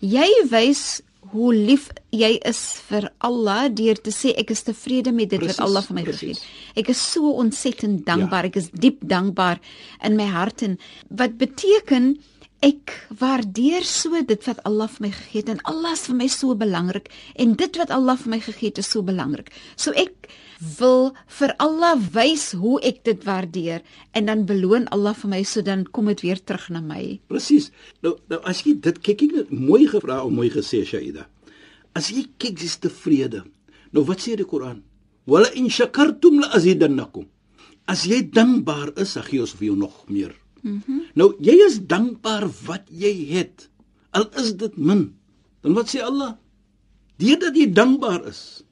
jy 0.00 0.28
wys 0.50 1.00
hoe 1.32 1.54
lief 1.54 1.88
jy 2.10 2.38
is 2.44 2.80
vir 2.88 3.10
Allah 3.18 3.68
deur 3.74 3.94
te 4.00 4.10
sê 4.10 4.34
ek 4.36 4.50
is 4.50 4.62
tevrede 4.62 5.12
met 5.12 5.30
dit 5.30 5.38
Precies, 5.38 5.56
wat 5.56 5.66
Allah 5.66 5.82
vir 5.82 5.94
my 5.94 6.04
gegee 6.04 6.28
het. 6.34 6.42
Ek 6.76 6.88
is 6.88 7.12
so 7.12 7.30
ontsettend 7.30 8.04
dankbaar. 8.06 8.42
Ja. 8.44 8.48
Ek 8.48 8.56
is 8.56 8.68
diep 8.70 8.98
dankbaar 9.00 9.60
in 10.04 10.16
my 10.16 10.26
hart 10.26 10.62
en 10.62 10.78
wat 11.08 11.38
beteken 11.38 12.18
ek 12.62 12.92
waardeer 13.18 13.82
so 13.86 14.20
dit 14.22 14.46
wat 14.46 14.60
Allah 14.68 14.86
vir 14.94 15.06
my 15.06 15.10
gegee 15.10 15.42
het 15.42 15.50
en 15.50 15.60
Allah 15.70 15.96
is 15.96 16.04
vir 16.06 16.16
my 16.20 16.28
so 16.30 16.54
belangrik 16.58 17.08
en 17.42 17.56
dit 17.58 17.78
wat 17.80 17.90
Allah 17.90 18.16
vir 18.20 18.30
my 18.36 18.38
gegee 18.44 18.70
het 18.70 18.78
is 18.78 18.90
so 18.92 19.02
belangrik. 19.02 19.50
So 19.76 19.90
ek 19.98 20.30
wil 20.78 21.10
vir 21.38 21.54
Allah 21.64 21.96
wys 22.14 22.52
hoe 22.58 22.76
ek 22.86 23.02
dit 23.08 23.26
waardeer 23.26 23.82
en 24.14 24.30
dan 24.30 24.46
beloon 24.46 24.86
Allah 24.94 25.14
vir 25.18 25.32
my 25.34 25.42
so 25.42 25.64
dan 25.66 25.84
kom 25.90 26.10
dit 26.12 26.22
weer 26.22 26.38
terug 26.38 26.68
na 26.70 26.80
my. 26.84 27.18
Presies. 27.32 27.72
Nou 28.06 28.14
nou 28.30 28.38
as 28.46 28.62
jy 28.66 28.76
dit 28.86 29.02
kyk 29.10 29.26
ek 29.26 29.50
mooi 29.50 29.88
gevra 29.90 30.22
of 30.22 30.30
mooi 30.30 30.50
gesê 30.54 30.84
Shaida. 30.86 31.26
As 31.98 32.12
jy 32.14 32.28
kyk 32.38 32.62
jy's 32.62 32.78
tevrede. 32.78 33.42
Nou 33.92 34.06
wat 34.06 34.22
sê 34.22 34.38
die 34.38 34.46
Koran? 34.48 34.80
Wala 35.26 35.50
in 35.58 35.68
shakartum 35.70 36.40
la 36.42 36.54
azidannakum. 36.56 37.26
As 37.90 38.06
jy 38.06 38.22
dankbaar 38.30 38.94
is, 39.02 39.16
dan 39.18 39.26
gee 39.26 39.42
ons 39.42 39.54
vir 39.58 39.72
jou 39.72 39.76
nog 39.78 40.04
meer. 40.08 40.32
Mhm. 40.62 40.82
Mm 40.86 41.00
nou 41.14 41.34
jy 41.40 41.54
is 41.66 41.80
dankbaar 41.86 42.48
wat 42.66 42.88
jy 42.88 43.12
het. 43.34 43.68
Al 44.12 44.28
is 44.40 44.54
dit 44.56 44.76
min. 44.76 45.12
Dan 45.62 45.74
wat 45.74 45.90
sê 45.92 46.00
Allah? 46.02 46.36
Deurdat 47.18 47.56
jy 47.56 47.68
dankbaar 47.72 48.26
is. 48.28 48.62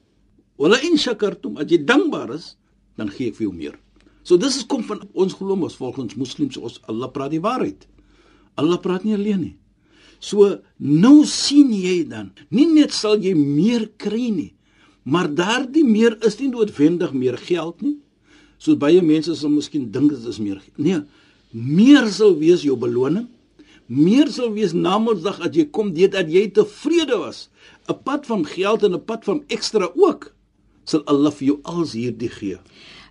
Wala 0.57 0.79
in 0.81 0.97
shakartum, 0.97 1.57
as 1.57 1.69
jy 1.69 1.83
dankbaar 1.85 2.33
is, 2.35 2.55
dan 2.97 3.09
gee 3.09 3.29
ek 3.29 3.37
vir 3.37 3.47
jou 3.47 3.53
meer. 3.53 3.75
So 4.23 4.37
dis 4.37 4.57
is 4.57 4.67
kom 4.67 4.83
van 4.83 5.01
ons 5.13 5.33
glo 5.33 5.55
mos 5.55 5.77
volgens 5.79 6.15
moslems 6.15 6.57
ons 6.57 6.79
Allah 6.89 7.09
praat 7.09 7.31
die 7.31 7.41
waarheid. 7.41 7.87
Allah 8.57 8.77
praat 8.81 9.05
nie 9.05 9.15
alleen 9.15 9.41
nie. 9.41 9.55
So 10.19 10.61
nou 10.77 11.25
sien 11.25 11.71
jy 11.73 12.03
dan, 12.09 12.31
nie 12.49 12.67
net 12.69 12.93
sal 12.93 13.17
jy 13.17 13.33
meer 13.33 13.87
kry 13.97 14.29
nie, 14.29 14.51
Maar 15.03 15.33
daardie 15.33 15.85
meer 15.85 16.17
is 16.25 16.37
nie 16.39 16.51
noodwendig 16.51 17.13
meer 17.13 17.37
geld 17.37 17.81
nie. 17.81 17.97
So 18.61 18.77
baie 18.77 19.01
mense 19.01 19.33
sal 19.35 19.49
miskien 19.49 19.89
dink 19.91 20.13
dit 20.13 20.27
is 20.29 20.37
meer. 20.39 20.61
Nee, 20.77 21.01
meer 21.51 22.07
sal 22.11 22.37
wees 22.39 22.63
jou 22.63 22.77
beloning. 22.79 23.27
Meer 23.91 24.29
sal 24.31 24.53
wees 24.55 24.73
na 24.73 24.97
Mondsdag 24.99 25.41
as 25.43 25.55
jy 25.55 25.65
kom 25.67 25.91
dit 25.93 26.11
dat 26.11 26.29
jy 26.31 26.47
tevrede 26.55 27.17
was. 27.19 27.49
'n 27.89 27.97
Pad 28.03 28.25
van 28.25 28.45
geld 28.45 28.83
en 28.83 28.93
'n 28.95 29.05
pad 29.05 29.23
van 29.25 29.43
ekstra 29.47 29.91
ook 29.95 30.31
sal 30.85 31.03
Allah 31.05 31.31
vir 31.31 31.45
jou 31.47 31.59
als 31.63 31.93
hierdie 31.93 32.29
gee. 32.29 32.57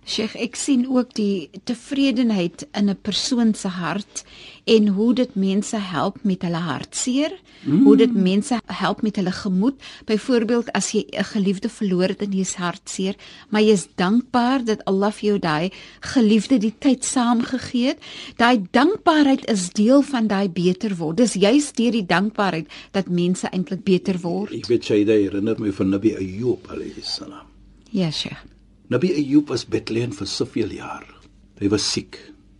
Sheikh, 0.01 0.33
ek 0.33 0.55
sien 0.57 0.87
ook 0.89 1.13
die 1.13 1.49
tevredenheid 1.69 2.65
in 2.73 2.89
'n 2.89 2.97
persoon 3.01 3.53
se 3.53 3.67
hart 3.67 4.23
en 4.65 4.87
hoe 4.87 5.13
dit 5.13 5.35
mense 5.35 5.77
help 5.77 6.17
met 6.23 6.41
hulle 6.41 6.57
hartseer, 6.57 7.31
mm. 7.63 7.83
hoe 7.83 7.97
dit 7.97 8.13
mense 8.13 8.57
help 8.65 9.01
met 9.01 9.15
hulle 9.15 9.31
gemoed. 9.31 9.77
Byvoorbeeld 10.05 10.71
as 10.71 10.91
jy 10.91 11.05
'n 11.09 11.23
geliefde 11.23 11.69
verloor 11.69 12.07
het 12.07 12.21
en 12.21 12.31
jy's 12.31 12.55
hartseer, 12.55 13.15
maar 13.49 13.61
jy's 13.61 13.87
dankbaar 13.95 14.65
dat 14.65 14.85
Allah 14.85 15.11
vir 15.11 15.29
jou 15.29 15.39
daai 15.39 15.71
geliefde 15.99 16.57
die 16.57 16.73
tyd 16.77 17.05
saamgegee 17.05 17.87
het. 17.87 17.99
Daai 18.37 18.65
dankbaarheid 18.71 19.49
is 19.49 19.69
deel 19.69 20.01
van 20.01 20.27
daai 20.27 20.49
beter 20.49 20.95
word. 20.97 21.17
Dis 21.17 21.33
juist 21.33 21.77
deur 21.77 21.91
die 21.91 22.05
dankbaarheid 22.05 22.67
dat 22.91 23.09
mense 23.09 23.47
eintlik 23.47 23.83
beter 23.83 24.19
word. 24.19 24.51
Ek 24.51 24.67
weet 24.67 24.85
jy 24.87 25.05
dit 25.05 25.29
herinner 25.29 25.59
my 25.59 25.71
van 25.71 25.89
Nabi 25.89 26.15
Ayyub 26.15 26.67
alayhi 26.69 27.01
salam. 27.01 27.45
Ja, 27.91 28.11
Sheikh. 28.11 28.50
Nabi 28.91 29.13
Ayub 29.15 29.47
was 29.47 29.63
Bethlehem 29.63 30.11
vir 30.11 30.27
soveel 30.27 30.73
jaar. 30.75 31.05
Hy 31.61 31.69
was 31.71 31.85
siek. 31.87 32.17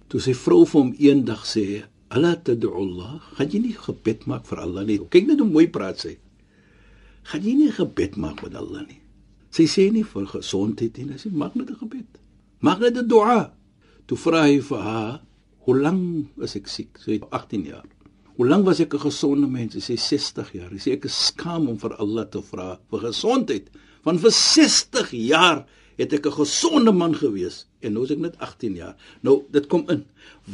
Toe 0.08 0.22
sy 0.24 0.32
vrou 0.32 0.62
vir 0.64 0.78
hom 0.78 0.92
eendag 0.96 1.42
sê, 1.44 1.84
"Alla 2.08 2.38
tad'u 2.38 2.70
Allah, 2.72 3.20
gaan 3.36 3.50
jy 3.52 3.60
nie 3.60 3.76
gebed 3.76 4.28
maak 4.28 4.46
vir 4.48 4.60
Allah 4.64 4.86
nie?" 4.86 4.98
Kyk 4.98 5.28
net 5.28 5.40
hoe 5.40 5.50
mooi 5.50 5.68
praat 5.68 6.00
sy. 6.00 6.16
"Gaan 7.28 7.44
jy 7.44 7.56
nie 7.56 7.72
gebed 7.72 8.16
maak 8.16 8.44
met 8.44 8.56
Allah 8.56 8.88
nie?" 8.88 9.02
Sy 9.52 9.64
sê 9.64 9.92
nie 9.92 10.04
vir 10.04 10.26
gesondheid 10.26 10.98
nie, 10.98 11.18
sy 11.18 11.30
maak 11.32 11.54
net 11.56 11.70
'n 11.70 11.76
gebed. 11.76 12.08
Maak 12.62 12.80
net 12.80 12.98
'n 12.98 13.08
dua. 13.08 13.52
Toe 14.08 14.18
vra 14.18 14.44
hy 14.44 14.62
vir 14.62 14.80
haar, 14.80 15.22
"Hoe 15.66 15.76
lank 15.76 16.30
is 16.42 16.56
ek 16.56 16.68
siek?" 16.68 16.98
Sy 16.98 17.20
sê 17.20 17.28
18 17.30 17.66
jaar. 17.66 17.86
Hoe 18.38 18.48
lank 18.48 18.66
was 18.66 18.80
ek 18.80 18.94
'n 18.94 19.00
gesonde 19.00 19.50
mens? 19.50 19.74
Sy 19.74 19.96
sê 19.96 19.98
60 20.00 20.54
jaar. 20.54 20.70
Sy 20.70 20.78
sê 20.78 20.94
ek 20.94 21.06
is 21.06 21.26
skaam 21.28 21.68
om 21.68 21.78
vir 21.78 21.94
Allah 22.00 22.24
te 22.24 22.42
vra 22.42 22.80
vir 22.90 23.00
gesondheid, 23.00 23.70
want 24.06 24.22
vir 24.22 24.32
60 24.32 25.12
jaar 25.12 25.66
het 25.98 26.14
ek 26.14 26.26
'n 26.28 26.38
gesonde 26.42 26.92
man 26.92 27.16
gewees 27.16 27.66
en 27.80 27.94
nou 27.94 28.04
is 28.04 28.12
ek 28.12 28.20
net 28.20 28.38
18 28.38 28.76
jaar. 28.76 28.96
Nou 29.22 29.44
dit 29.52 29.68
kom 29.68 29.84
in. 29.90 30.06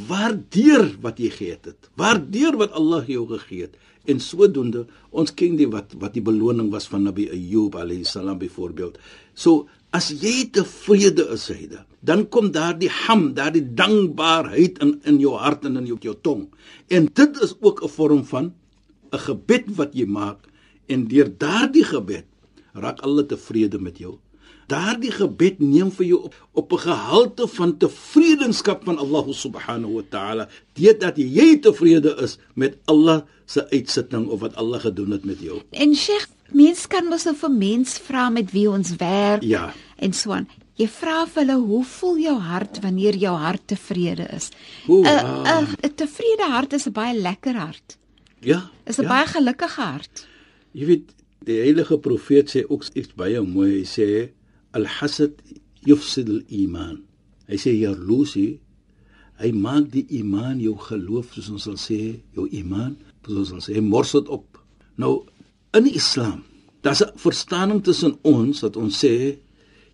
Waardeer 0.08 0.96
wat 1.00 1.18
jy 1.18 1.30
gehet 1.30 1.64
het. 1.64 1.90
Waardeer 1.94 2.56
wat 2.56 2.72
Allah 2.72 3.06
jou 3.06 3.26
gegee 3.26 3.62
het. 3.62 3.76
En 4.06 4.20
sodoende 4.20 4.86
ons 5.10 5.34
ken 5.34 5.56
die 5.56 5.68
wat 5.68 5.94
wat 5.98 6.14
die 6.14 6.22
beloning 6.22 6.70
was 6.70 6.88
van 6.88 7.02
Nabi 7.02 7.28
Ayyub 7.28 7.74
alayhi 7.74 8.04
salam 8.04 8.38
byvoorbeeld. 8.38 8.98
So 9.34 9.68
as 9.90 10.10
jy 10.10 10.50
tevrede 10.52 11.28
is 11.32 11.48
hyde, 11.48 11.84
dan 12.00 12.28
kom 12.28 12.50
daar 12.52 12.78
die 12.78 12.90
ham, 12.90 13.34
daar 13.34 13.52
die 13.52 13.74
dankbaarheid 13.74 14.78
in 14.78 15.00
in 15.04 15.18
jou 15.18 15.36
hart 15.36 15.64
en 15.64 15.76
in 15.76 15.86
jou, 15.86 15.98
jou 16.00 16.16
tong. 16.22 16.48
En 16.88 17.08
dit 17.12 17.42
is 17.42 17.54
ook 17.60 17.82
'n 17.82 17.88
vorm 17.88 18.24
van 18.24 18.54
'n 19.12 19.18
gebed 19.18 19.76
wat 19.76 19.94
jy 19.94 20.06
maak 20.06 20.48
en 20.86 21.08
deur 21.08 21.28
daardie 21.38 21.84
gebed 21.84 22.24
raak 22.72 23.00
Allah 23.00 23.26
tevrede 23.26 23.78
met 23.80 23.98
jou 23.98 24.18
daardie 24.68 25.12
gebed 25.14 25.60
neem 25.64 25.90
vir 25.96 26.06
jou 26.06 26.20
op 26.28 26.34
op 26.52 26.72
'n 26.72 26.82
gehalte 26.84 27.48
van 27.48 27.76
tevredenskap 27.76 28.84
van 28.84 28.98
Allah 28.98 29.26
subhanahu 29.32 29.92
wa 29.98 30.04
ta'ala 30.10 30.48
dit 30.74 31.00
dat 31.00 31.16
jy 31.16 31.58
tevrede 31.58 32.16
is 32.22 32.38
met 32.54 32.76
Allah 32.84 33.22
se 33.46 33.70
uitsitting 33.70 34.28
of 34.28 34.40
wat 34.40 34.54
Allah 34.54 34.80
gedoen 34.80 35.10
het 35.10 35.24
met 35.24 35.40
jou. 35.40 35.60
En 35.70 35.94
Sheikh 35.94 36.28
mens 36.52 36.86
kan 36.86 37.04
mos 37.08 37.24
nou 37.24 37.36
vir 37.36 37.50
mens 37.50 37.98
vra 37.98 38.28
met 38.30 38.52
wie 38.52 38.70
ons 38.70 38.96
werk 38.96 39.42
ja. 39.42 39.72
en 39.96 40.12
so 40.12 40.32
aan. 40.32 40.48
Jy 40.78 40.86
vra 40.88 41.26
vir 41.26 41.42
hulle 41.42 41.58
hoe 41.58 41.84
voel 41.84 42.18
jou 42.18 42.38
hart 42.38 42.80
wanneer 42.80 43.16
jou 43.16 43.34
hart 43.36 43.66
tevrede 43.66 44.28
is? 44.36 44.50
'n 45.82 45.94
tevrede 45.94 46.46
hart 46.50 46.72
is 46.72 46.86
'n 46.86 46.92
baie 46.92 47.20
lekker 47.20 47.54
hart. 47.54 47.98
Ja 48.40 48.70
is 48.86 48.98
'n 48.98 49.02
ja. 49.02 49.08
baie 49.08 49.26
gelukkige 49.26 49.80
hart. 49.80 50.26
Jy 50.72 50.86
weet 50.86 51.14
die 51.44 51.60
heilige 51.60 51.98
profeet 51.98 52.50
sê 52.50 52.64
ook 52.68 52.84
iets 52.92 53.14
baie 53.14 53.40
mooi. 53.40 53.78
Hy 53.78 53.84
sê 53.84 54.30
al-hasad 54.76 55.34
yufsid 55.86 56.28
al-iman. 56.28 57.02
Hy 57.48 57.56
sê 57.60 57.74
jaloesie 57.78 58.58
hy 59.38 59.52
maak 59.54 59.92
die 59.94 60.04
iman 60.18 60.58
jou 60.60 60.74
geloof 60.88 61.30
soos 61.34 61.50
ons 61.54 61.66
sal 61.68 61.78
sê 61.78 62.18
jou 62.34 62.48
iman 62.58 62.96
soos 63.28 63.52
ons 63.54 63.68
sê 63.70 63.80
mors 63.84 64.12
dit 64.16 64.28
op. 64.34 64.58
Nou 64.98 65.22
in 65.76 65.86
die 65.86 65.94
Islam, 66.00 66.42
daar's 66.82 67.02
'n 67.02 67.14
verstaaning 67.16 67.82
tussen 67.84 68.16
ons 68.22 68.60
dat 68.60 68.76
ons 68.76 69.04
sê 69.04 69.38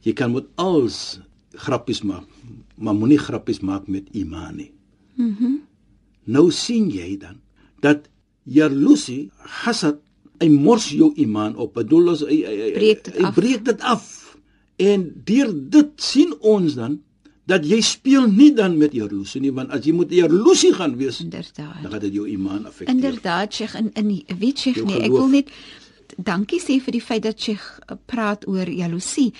jy 0.03 0.13
kan 0.13 0.33
met 0.33 0.47
alles 0.57 1.21
grappies 1.53 2.03
maak, 2.03 2.27
maar 2.77 2.95
moenie 2.95 3.19
grappies 3.19 3.61
maak 3.61 3.89
met 3.89 4.09
iman 4.13 4.57
nie. 4.57 4.73
Mhm. 5.17 5.45
Mm 5.45 5.61
nou 6.27 6.51
sien 6.51 6.89
jy 6.89 7.19
dan 7.21 7.41
dat 7.81 8.09
jaloesie, 8.45 9.31
hasad, 9.65 10.01
hy 10.41 10.49
mors 10.49 10.89
jou 10.89 11.13
iman 11.17 11.57
op. 11.57 11.75
Bedoel 11.75 12.09
ons 12.09 12.25
hy 12.25 12.41
hy, 12.45 12.55
hy, 12.73 12.93
hy 13.21 13.33
breek 13.37 13.65
dit 13.65 13.81
af. 13.81 14.24
En 14.77 15.13
deur 15.25 15.53
dit 15.55 15.91
sien 15.97 16.35
ons 16.41 16.75
dan 16.75 17.01
dat 17.45 17.65
jy 17.69 17.81
speel 17.85 18.27
nie 18.33 18.51
dan 18.57 18.77
met 18.81 18.95
jaloesie 18.97 19.43
nie 19.45 19.53
want 19.53 19.73
as 19.75 19.85
jy 19.85 19.93
moet 19.97 20.13
jaloesie 20.15 20.73
gaan 20.77 20.97
wees 20.97 21.21
inderdaad 21.21 21.83
dan 21.83 21.93
gaan 21.93 22.05
dit 22.07 22.15
jou 22.17 22.29
iman 22.29 22.65
affekteer. 22.65 22.95
Inderdaad, 22.95 23.55
Sheikh 23.55 23.75
in 23.77 23.91
in 23.93 24.39
weet 24.41 24.59
Sheikh 24.59 24.85
nee, 24.85 25.03
ek 25.05 25.13
wil 25.13 25.29
net 25.29 25.53
dankie 26.17 26.61
sê 26.63 26.79
vir 26.81 26.97
die 26.97 27.05
feit 27.05 27.25
dat 27.27 27.41
Sheikh 27.41 27.65
uh, 27.85 27.99
praat 28.09 28.49
oor 28.49 28.71
jaloesie 28.71 29.33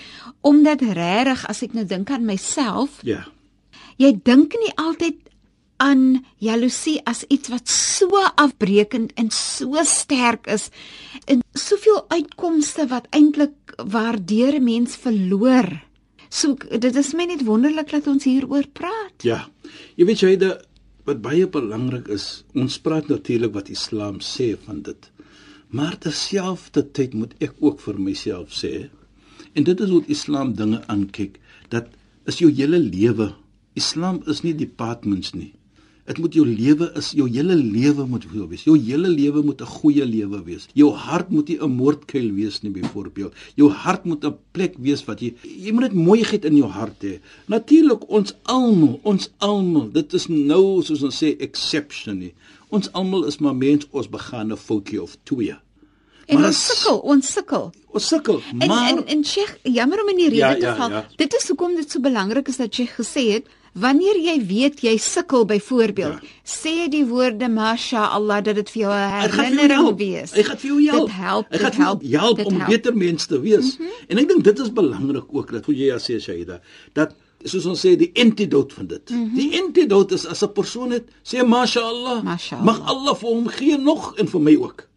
omdat 0.45 0.85
regtig 0.85 1.47
as 1.49 1.63
ek 1.65 1.73
nou 1.73 1.85
dink 1.85 2.13
aan 2.13 2.25
myself 2.29 3.01
Ja. 3.03 3.25
Jy 3.97 4.11
dink 4.27 4.53
nie 4.59 4.73
altyd 4.75 5.17
aan 5.77 6.25
jaloesie 6.37 6.99
as 7.03 7.23
iets 7.27 7.49
wat 7.51 7.69
so 7.71 8.21
afbreekend 8.35 9.13
en 9.19 9.29
so 9.31 9.81
sterk 9.83 10.47
is 10.47 10.69
en 11.25 11.43
soveel 11.53 12.05
uitkomste 12.09 12.87
wat 12.91 13.09
eintlik 13.11 13.75
waardeur 13.77 14.55
'n 14.59 14.63
mens 14.63 14.95
verloor. 14.95 15.67
So 16.29 16.55
dit 16.79 16.95
is 16.95 17.13
my 17.13 17.25
net 17.25 17.43
wonderlik 17.43 17.89
dat 17.89 18.07
ons 18.07 18.23
hieroor 18.23 18.67
praat. 18.67 19.23
Ja. 19.23 19.49
Jy 19.95 20.05
weet 20.05 20.19
jy 20.19 20.35
dat 20.37 20.67
wat 21.05 21.21
baie 21.21 21.47
belangrik 21.47 22.07
is, 22.07 22.43
ons 22.53 22.79
praat 22.79 23.07
natuurlik 23.07 23.53
wat 23.53 23.69
Islam 23.69 24.19
sê 24.19 24.57
van 24.65 24.81
dit. 24.81 25.11
Maar 25.69 25.97
terselfdertyd 25.97 27.13
moet 27.13 27.33
ek 27.39 27.53
ook 27.59 27.79
vir 27.79 27.99
myself 27.99 28.49
sê 28.49 28.89
en 29.55 29.63
dit 29.63 29.79
is 29.79 29.89
hoe 29.89 30.03
Islam 30.11 30.53
dinge 30.53 30.81
aankyk 30.91 31.39
dat 31.69 31.87
is 32.25 32.39
jou 32.41 32.51
hele 32.51 32.79
lewe. 32.79 33.31
Islam 33.73 34.21
is 34.27 34.41
nie 34.43 34.55
departments 34.55 35.33
nie. 35.33 35.53
Dit 36.05 36.19
moet 36.21 36.35
jou 36.37 36.43
lewe 36.45 36.91
is 36.99 37.07
jou 37.17 37.25
hele 37.25 37.55
lewe 37.57 38.03
moet 38.05 38.27
so 38.29 38.45
wees. 38.47 38.63
Jou 38.67 38.75
hele 38.77 39.09
lewe 39.09 39.41
moet 39.41 39.61
'n 39.61 39.65
goeie 39.65 40.05
lewe 40.05 40.43
wees. 40.45 40.67
Jou 40.73 40.91
hart 40.93 41.29
moet 41.29 41.47
nie 41.47 41.57
'n 41.57 41.71
moordkuil 41.71 42.31
wees 42.35 42.61
nie 42.61 42.71
byvoorbeeld. 42.71 43.33
Jou 43.55 43.69
hart 43.71 44.05
moet 44.05 44.23
'n 44.23 44.37
plek 44.51 44.75
wees 44.77 45.03
wat 45.05 45.19
jy 45.19 45.33
jy 45.41 45.71
moet 45.71 45.81
net 45.81 45.93
mooiheid 45.93 46.45
in 46.45 46.57
jou 46.57 46.69
hart 46.69 47.01
hê. 47.01 47.19
Natuurlik 47.47 48.09
ons 48.09 48.35
almal, 48.43 48.99
ons 49.03 49.29
almal, 49.39 49.91
dit 49.91 50.13
is 50.13 50.27
nou 50.27 50.83
soos 50.83 51.01
ons 51.01 51.23
sê 51.23 51.35
exception 51.39 52.19
nie. 52.19 52.33
Ons 52.69 52.91
almal 52.93 53.25
is 53.25 53.39
maar 53.39 53.55
mens, 53.55 53.87
ons 53.91 54.07
begaan 54.07 54.51
'n 54.51 54.57
foutjie 54.57 55.01
of 55.01 55.17
twee. 55.23 55.55
En 56.27 56.39
maar 56.39 56.47
ons 56.47 56.65
sukkel, 56.65 56.97
ons 56.99 57.31
sukkel. 57.31 57.71
Ons 57.87 58.07
sukkel, 58.07 58.41
maar 58.53 58.89
en 58.89 58.97
en, 58.97 59.07
en 59.07 59.23
Sheikh, 59.23 59.57
jammer 59.63 60.01
om 60.01 60.09
in 60.09 60.17
die 60.17 60.29
rede 60.29 60.37
ja, 60.37 60.53
te 60.53 60.65
ja, 60.65 60.75
val. 60.75 60.89
Ja. 60.89 61.07
Dit 61.15 61.33
is 61.33 61.47
hoekom 61.47 61.75
dit 61.75 61.91
so 61.91 61.99
belangrik 61.99 62.47
is 62.47 62.57
dat 62.57 62.73
Sheikh 62.73 62.95
gesê 62.97 63.31
het 63.31 63.45
Wanneer 63.75 64.15
jy 64.23 64.35
weet 64.47 64.79
jy 64.85 64.93
sukkel 65.03 65.43
byvoorbeeld, 65.49 66.21
ja. 66.23 66.35
sê 66.47 66.85
die 66.91 67.03
woorde 67.09 67.49
masha 67.51 68.05
Allah 68.15 68.37
dat 68.45 68.55
dit 68.55 68.69
vir 68.71 68.81
jou 68.85 68.93
'n 68.95 69.09
herinnering 69.19 69.97
wees. 69.99 70.31
Hy 70.31 70.43
gaan 70.47 70.57
vir 70.57 70.69
jou 70.69 70.79
help. 70.85 71.07
Dit 71.07 71.17
help. 71.17 71.45
Hy 71.51 71.57
gaan 71.57 71.81
help, 71.83 72.03
help 72.03 72.39
om 72.45 72.55
help. 72.55 72.69
beter 72.71 72.95
mens 72.95 73.25
te 73.25 73.39
wees. 73.39 73.77
Mm 73.77 73.85
-hmm. 73.85 74.07
En 74.07 74.17
ek 74.17 74.27
dink 74.27 74.43
dit 74.43 74.59
is 74.59 74.71
belangrik 74.71 75.27
ook 75.27 75.51
dat 75.51 75.65
hoe 75.65 75.75
jy 75.75 75.91
as 75.91 76.07
sê 76.07 76.19
Shaida, 76.19 76.61
dat 76.93 77.15
soos 77.43 77.65
ons 77.65 77.85
sê 77.85 77.97
die 77.99 78.11
antidote 78.13 78.75
van 78.75 78.87
dit. 78.87 79.09
Mm 79.09 79.23
-hmm. 79.23 79.35
Die 79.35 79.61
antidote 79.61 80.13
is 80.13 80.25
as 80.25 80.43
'n 80.43 80.51
persoon 80.53 80.91
het 80.91 81.03
sê 81.23 81.43
masha 81.47 81.81
Allah, 81.81 82.23
masha 82.23 82.55
Allah. 82.55 82.65
mag 82.65 82.79
Allah 82.87 83.15
vir 83.15 83.29
hom 83.29 83.47
gee 83.47 83.77
nog 83.77 84.15
en 84.15 84.27
vir 84.27 84.41
my 84.41 84.55
ook. 84.55 84.87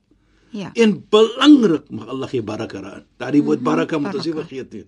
Ja. 0.50 0.70
En 0.72 1.04
belangrik 1.10 1.90
mag 1.90 2.06
Allah 2.06 2.28
gee 2.28 2.42
baraka 2.42 2.82
aan. 2.82 3.04
Daardie 3.16 3.42
woord 3.42 3.58
mm 3.58 3.66
-hmm. 3.66 3.74
baraka 3.74 3.98
moet 3.98 4.14
ons 4.14 4.24
nie 4.24 4.34
vergeet 4.34 4.72
nie. 4.72 4.84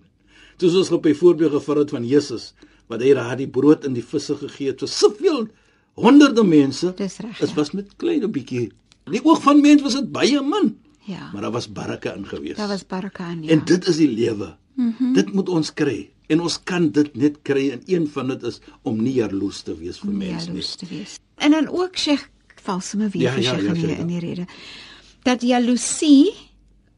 Soos 0.57 0.75
ons 0.75 0.91
op 0.91 1.05
'n 1.05 1.15
voorbeeld 1.15 1.51
gevat 1.51 1.77
het 1.77 1.89
van 1.89 2.05
Jesus 2.05 2.53
wat 2.87 3.01
hy 3.01 3.13
daai 3.13 3.47
brood 3.47 3.85
in 3.85 3.93
die 3.93 4.03
visse 4.03 4.35
gegee 4.35 4.67
het 4.67 4.79
vir 4.79 4.87
soveel 4.87 5.47
honderde 5.93 6.43
mense. 6.43 6.93
Dis 6.97 7.17
reg. 7.23 7.39
Dit 7.39 7.49
ja. 7.49 7.55
was 7.55 7.71
met 7.71 7.95
klein 7.97 8.23
'n 8.23 8.31
bietjie. 8.31 8.71
In 9.05 9.11
die 9.11 9.23
oog 9.23 9.41
van 9.41 9.61
mense 9.61 9.83
was 9.83 9.93
dit 9.93 10.11
baie 10.11 10.41
min. 10.41 10.77
Ja. 11.05 11.29
Maar 11.33 11.41
daar 11.41 11.51
was 11.51 11.71
baraka 11.71 12.13
in 12.13 12.27
gewees. 12.27 12.55
Daar 12.55 12.67
was 12.67 12.85
baraka 12.85 13.29
in. 13.31 13.43
Ja. 13.43 13.49
En 13.49 13.65
dit 13.65 13.87
is 13.87 13.97
die 13.97 14.09
lewe. 14.09 14.55
Mm 14.75 14.95
-hmm. 14.97 15.13
Dit 15.13 15.33
moet 15.33 15.49
ons 15.49 15.73
kry. 15.73 16.11
En 16.27 16.41
ons 16.41 16.63
kan 16.63 16.91
dit 16.91 17.15
net 17.15 17.41
kry 17.41 17.69
en 17.71 17.81
een 17.85 18.07
van 18.07 18.27
dit 18.27 18.43
is 18.43 18.59
om 18.81 19.01
nie 19.01 19.13
jaloers 19.13 19.61
te 19.61 19.75
wees 19.77 19.99
vir 19.99 20.13
mense 20.13 20.51
nie. 20.51 20.63
Te 20.77 20.85
wees. 20.89 21.17
En 21.35 21.51
dan 21.51 21.67
ook 21.67 21.97
sê 21.97 22.15
valse 22.61 22.97
me 22.97 23.09
weer 23.09 23.21
ja, 23.21 23.35
ja, 23.35 23.57
ja, 23.57 23.73
ja, 23.73 23.87
ja, 23.87 23.97
in 23.97 24.07
die 24.07 24.19
rede. 24.19 24.45
Dat 25.23 25.41
jaloesie 25.41 26.33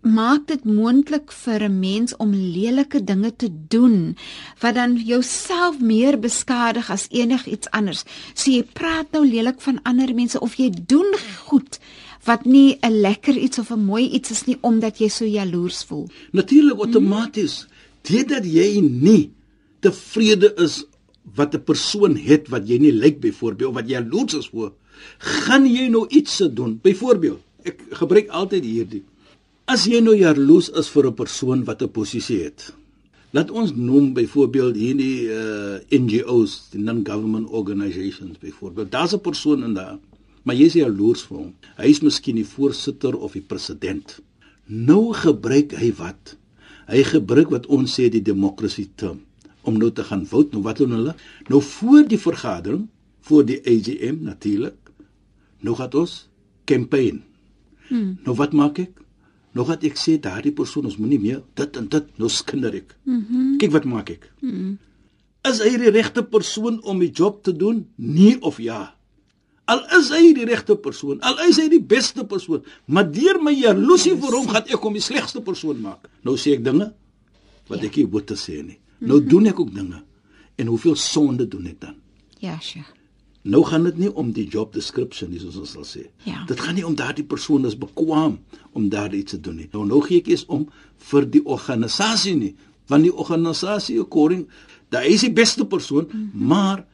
maak 0.03 0.47
dit 0.47 0.63
moontlik 0.65 1.31
vir 1.31 1.63
'n 1.63 1.79
mens 1.79 2.15
om 2.17 2.31
lelike 2.33 3.03
dinge 3.03 3.35
te 3.35 3.49
doen 3.67 4.15
wat 4.59 4.75
dan 4.75 4.95
jouself 4.95 5.79
meer 5.79 6.19
beskadig 6.19 6.89
as 6.89 7.07
enigiets 7.09 7.69
anders. 7.71 8.03
So 8.33 8.51
jy 8.51 8.63
praat 8.63 9.11
nou 9.11 9.25
lelik 9.25 9.61
van 9.61 9.79
ander 9.83 10.13
mense 10.13 10.39
of 10.39 10.55
jy 10.55 10.71
doen 10.87 11.13
goed 11.45 11.79
wat 12.25 12.45
nie 12.45 12.77
'n 12.81 13.01
lekker 13.01 13.37
iets 13.37 13.59
of 13.59 13.71
'n 13.71 13.85
mooi 13.85 14.09
iets 14.09 14.31
is 14.31 14.45
nie 14.45 14.57
omdat 14.61 14.99
jy 14.99 15.07
so 15.09 15.25
jaloers 15.25 15.83
voel. 15.83 16.09
Natuurlik 16.31 16.77
outomaties, 16.77 17.67
deurdat 18.01 18.45
jy 18.45 18.81
nie 18.81 19.31
tevrede 19.79 20.53
is 20.57 20.85
wat 21.35 21.55
'n 21.55 21.63
persoon 21.63 22.15
het 22.15 22.49
wat 22.49 22.67
jy 22.67 22.77
nie 22.77 22.93
lyk 22.93 23.19
byvoorbeeld 23.19 23.69
of 23.69 23.75
wat 23.75 23.89
jaloers 23.89 24.33
is 24.33 24.47
voor, 24.47 24.73
gaan 25.17 25.65
jy 25.65 25.87
nou 25.87 26.07
iets 26.09 26.35
se 26.35 26.53
doen. 26.53 26.79
Byvoorbeeld, 26.81 27.39
ek 27.63 27.79
gebruik 27.89 28.27
altyd 28.27 28.63
hierdie. 28.63 29.03
As 29.63 29.85
jy 29.87 30.01
nou 30.03 30.11
jaloers 30.11 30.67
is 30.75 30.89
vir 30.91 31.05
'n 31.07 31.15
persoon 31.15 31.63
wat 31.63 31.81
'n 31.81 31.87
posisie 31.87 32.43
het. 32.43 32.73
Laat 33.31 33.49
ons 33.49 33.71
noem 33.71 34.13
byvoorbeeld 34.13 34.75
hierdie 34.75 35.31
uh, 35.31 35.79
NGOs, 35.89 36.69
die 36.71 36.81
non-government 36.83 37.47
organisations 37.47 38.37
byvoorbeeld. 38.37 38.91
Daar's 38.91 39.13
'n 39.13 39.21
persoon 39.21 39.63
in 39.63 39.73
daar, 39.73 39.99
maar 40.43 40.55
jy 40.55 40.65
is 40.65 40.73
jaloers 40.73 41.23
vir 41.23 41.37
hom. 41.37 41.53
Hy 41.77 41.87
is 41.87 42.01
miskien 42.01 42.35
die 42.35 42.45
voorsitter 42.45 43.15
of 43.15 43.31
die 43.31 43.41
president. 43.41 44.19
Nou 44.65 45.13
gebruik 45.13 45.71
hy 45.71 45.93
wat? 45.95 46.35
Hy 46.87 47.03
gebruik 47.03 47.49
wat 47.49 47.65
ons 47.65 47.99
sê 47.99 48.09
die 48.09 48.21
demokrasie 48.21 48.89
term 48.95 49.21
om 49.61 49.77
nou 49.77 49.91
te 49.91 50.03
gaan 50.03 50.25
vote. 50.25 50.51
Nou 50.51 50.63
wat 50.63 50.77
doen 50.77 50.91
hulle? 50.91 51.15
Nou 51.47 51.61
voor 51.61 52.03
die 52.07 52.19
vergadering, 52.19 52.87
voor 53.21 53.45
die 53.45 53.61
AGM 53.63 54.23
natuurlik. 54.23 54.91
Nou 55.59 55.75
gaan 55.75 55.93
ons 55.93 56.27
campaign. 56.65 57.23
Hmm. 57.87 58.19
Nou 58.25 58.35
wat 58.35 58.51
maak 58.51 58.79
ek? 58.79 59.02
Nou 59.53 59.65
gaan 59.67 59.85
ek 59.85 59.99
sê 59.99 60.17
daardie 60.21 60.53
persoon 60.55 60.87
ons 60.89 60.97
moenie 60.97 61.19
meer 61.21 61.43
dit 61.57 61.77
en 61.77 61.87
dit 61.87 62.09
nou 62.21 62.29
skinder 62.29 62.73
ek. 62.73 62.95
Mhm. 63.05 63.21
Mm 63.29 63.57
Kyk 63.61 63.71
wat 63.71 63.85
maak 63.85 64.09
ek? 64.09 64.31
Mhm. 64.41 64.77
Is 65.43 65.59
hy 65.59 65.77
die 65.77 65.91
regte 65.91 66.23
persoon 66.23 66.79
om 66.83 66.99
die 66.99 67.11
job 67.11 67.43
te 67.43 67.51
doen? 67.55 67.87
Nee 67.95 68.37
of 68.41 68.57
ja? 68.63 68.95
Al 69.65 69.83
is 69.97 70.09
hy 70.11 70.33
die 70.35 70.45
regte 70.47 70.75
persoon, 70.75 71.21
al 71.23 71.37
is 71.47 71.57
hy 71.61 71.69
die 71.71 71.79
beste 71.79 72.25
persoon, 72.27 72.63
maar 72.85 73.05
deur 73.07 73.39
my 73.39 73.53
jaloesie 73.55 74.15
vir 74.19 74.35
hom 74.35 74.49
gaan 74.51 74.67
ek 74.67 74.83
hom 74.83 74.97
die 74.97 75.03
slegste 75.03 75.39
persoon 75.43 75.79
maak. 75.83 76.09
Nou 76.27 76.35
sê 76.35 76.57
ek 76.57 76.65
dinge 76.65 76.89
wat 77.69 77.79
ja. 77.79 77.87
ek 77.87 78.01
nie 78.01 78.09
moet 78.11 78.27
te 78.27 78.35
sê 78.39 78.59
nie. 78.59 78.79
Nou 78.99 79.19
mm 79.19 79.21
-hmm. 79.21 79.29
doen 79.29 79.47
ek 79.47 79.59
ook 79.59 79.73
dinge. 79.75 80.03
En 80.55 80.67
hoeveel 80.67 80.95
sonde 80.95 81.47
doen 81.47 81.67
ek 81.67 81.79
dan? 81.79 81.95
Ja, 82.39 82.59
sure. 82.59 82.85
Nou 83.43 83.63
gaan 83.67 83.83
dit 83.83 83.97
nie 83.99 84.09
om 84.15 84.31
die 84.31 84.45
job 84.47 84.71
description 84.73 85.31
nie 85.33 85.39
soos 85.41 85.57
ons 85.59 85.73
sal 85.75 85.87
sê. 85.87 86.05
Ja. 86.23 86.45
Dit 86.47 86.61
gaan 86.63 86.77
nie 86.79 86.85
om 86.87 86.95
daardie 86.95 87.25
persoon 87.27 87.67
is 87.67 87.75
bekwam 87.75 88.37
om 88.71 88.85
daardie 88.89 89.19
iets 89.19 89.35
te 89.35 89.39
doen 89.43 89.57
nie. 89.59 89.67
Nou 89.73 89.83
nou 89.87 89.99
gee 90.05 90.23
ek 90.23 90.29
eens 90.31 90.45
om 90.47 90.69
vir 91.09 91.27
die 91.27 91.43
organisasie 91.43 92.37
nie, 92.39 92.53
want 92.87 93.03
die 93.03 93.11
organisasie 93.11 93.99
according 93.99 94.47
daai 94.93 95.09
is 95.11 95.25
die 95.25 95.33
beste 95.33 95.65
persoon, 95.67 96.07
mm 96.07 96.29
-hmm. 96.31 96.47
maar 96.47 96.85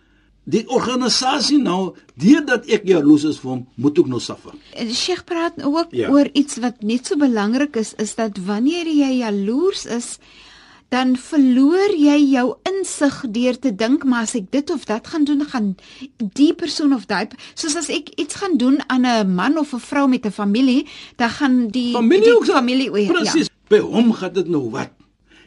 die 0.50 0.64
organisasie 0.68 1.60
nou 1.62 1.96
deurdat 2.16 2.66
ek 2.66 2.88
jaloes 2.90 3.24
is 3.30 3.40
vir 3.40 3.52
hom, 3.52 3.68
moet 3.76 4.00
ook 4.00 4.08
nou 4.08 4.20
suffer. 4.20 4.56
Die 4.74 4.96
Sheikh 4.96 5.24
praat 5.30 5.64
ook 5.64 5.94
ja. 5.94 6.10
oor 6.10 6.30
iets 6.34 6.58
wat 6.58 6.82
net 6.82 7.06
so 7.06 7.20
belangrik 7.20 7.76
is, 7.76 7.94
is 8.02 8.16
dat 8.16 8.38
wanneer 8.38 8.88
jy 8.88 9.20
jaloers 9.20 9.86
is, 9.86 10.18
dan 10.94 11.14
verloor 11.22 11.94
jy 11.94 12.18
jou 12.32 12.46
insig 12.70 13.18
deur 13.36 13.58
te 13.62 13.72
dink 13.76 14.06
maar 14.10 14.26
as 14.26 14.36
ek 14.40 14.50
dit 14.54 14.72
of 14.74 14.86
dat 14.90 15.10
gaan 15.12 15.28
doen 15.30 15.46
gaan 15.52 15.68
die 16.18 16.54
persoon 16.58 16.96
of 16.98 17.06
daai 17.10 17.30
soos 17.54 17.78
as 17.80 17.92
ek 17.94 18.10
iets 18.18 18.40
gaan 18.42 18.58
doen 18.58 18.80
aan 18.88 19.06
'n 19.06 19.36
man 19.36 19.58
of 19.58 19.74
'n 19.74 19.80
vrou 19.90 20.08
met 20.08 20.26
'n 20.26 20.32
familie 20.32 20.88
dan 21.18 21.30
gaan 21.30 21.68
die 21.68 21.94
familie 21.94 22.34
die 22.42 22.54
familie 22.54 22.90
oor 22.92 23.00
ja. 23.00 23.12
presies 23.14 23.48
ja. 23.48 23.54
by 23.70 23.80
hom 23.80 24.14
gaan 24.14 24.34
dit 24.34 24.48
nou 24.48 24.70
wat 24.70 24.92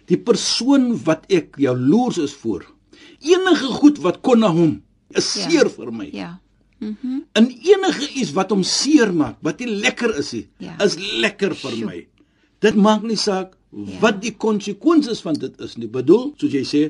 die 0.06 0.18
persoon 0.18 1.02
wat 1.04 1.26
ek 1.28 1.56
jaloers 1.56 2.18
is 2.18 2.34
voor 2.34 2.66
enige 3.20 3.66
goed 3.66 3.98
wat 3.98 4.20
kon 4.20 4.38
na 4.38 4.50
hom 4.50 4.82
is 5.10 5.34
ja. 5.34 5.48
seer 5.48 5.68
vir 5.70 5.92
my 5.92 6.08
ja 6.12 6.38
Mhm. 6.82 6.96
Mm 7.02 7.20
en 7.32 7.46
enige 7.48 8.12
iets 8.12 8.32
wat 8.32 8.50
hom 8.50 8.62
seer 8.62 9.14
maak, 9.14 9.36
wat 9.40 9.58
nie 9.62 9.70
lekker 9.70 10.16
is 10.18 10.32
nie, 10.32 10.48
ja. 10.58 10.74
is 10.84 10.96
lekker 10.98 11.54
vir 11.54 11.70
Sjoe. 11.70 11.86
my. 11.86 12.06
Dit 12.58 12.74
maak 12.74 13.02
nie 13.06 13.16
saak 13.16 13.54
Ja. 13.72 13.98
wat 14.02 14.18
die 14.20 14.34
konsekwensies 14.36 15.22
van 15.24 15.38
dit 15.40 15.60
is 15.64 15.78
nie. 15.80 15.88
Bedoel, 15.88 16.26
soos 16.36 16.52
jy 16.52 16.60
sê, 16.68 16.80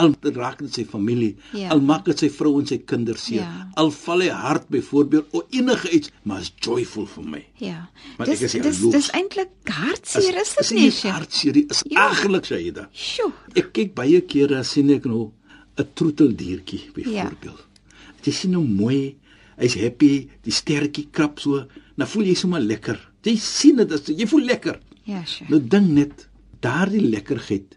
al 0.00 0.14
raak 0.32 0.62
dit 0.62 0.78
sy 0.78 0.84
familie, 0.88 1.34
ja. 1.52 1.68
al 1.74 1.82
maak 1.84 2.06
dit 2.08 2.22
sy 2.24 2.30
vrou 2.32 2.54
en 2.60 2.68
sy 2.68 2.78
kinders 2.88 3.26
seer, 3.28 3.42
ja. 3.42 3.66
al 3.80 3.90
val 3.92 4.22
hy 4.24 4.30
hart 4.32 4.70
byvoorbeeld 4.72 5.34
of 5.36 5.52
enige 5.52 5.90
iets, 5.92 6.12
maar 6.24 6.40
is 6.40 6.48
joyful 6.64 7.04
vir 7.10 7.26
my. 7.34 7.42
Ja. 7.60 7.82
Want 8.16 8.32
dis 8.32 8.56
dis 8.64 8.80
dis 8.94 9.10
eintlik 9.18 9.52
hartseer 9.68 10.38
is 10.40 10.54
dit 10.56 10.70
nie? 10.78 10.86
Dis 10.88 11.02
hartseer, 11.04 11.58
is 11.66 11.82
ja. 11.92 12.06
aglik 12.08 12.48
sê 12.48 12.62
jy 12.62 12.72
dit. 12.78 12.96
Sjoe. 12.96 13.28
Ek 13.52 13.68
kyk 13.76 13.92
baie 13.98 14.22
kere 14.32 14.62
sien 14.64 14.88
ek 14.96 15.08
nou 15.10 15.28
'n 15.76 15.88
troeteldiertjie 15.96 16.92
byvoorbeeld. 16.96 17.60
Ja. 17.60 18.16
Jy 18.24 18.32
sien 18.32 18.56
hom 18.56 18.72
mooi, 18.76 19.16
hy's 19.60 19.76
happy, 19.76 20.28
die 20.44 20.52
sterretjie 20.54 21.08
krap 21.12 21.40
so, 21.40 21.66
dan 21.96 22.08
voel 22.08 22.32
jy 22.32 22.34
sommer 22.38 22.60
lekker. 22.64 22.96
Jy 23.24 23.36
sien 23.36 23.76
dit, 23.76 24.08
jy 24.08 24.26
voel 24.26 24.48
lekker. 24.48 24.80
Ja, 25.04 25.24
sure. 25.26 25.50
Nou 25.50 25.60
dink 25.60 25.90
net 25.90 26.28
daardie 26.62 27.02
lekkerheid 27.02 27.76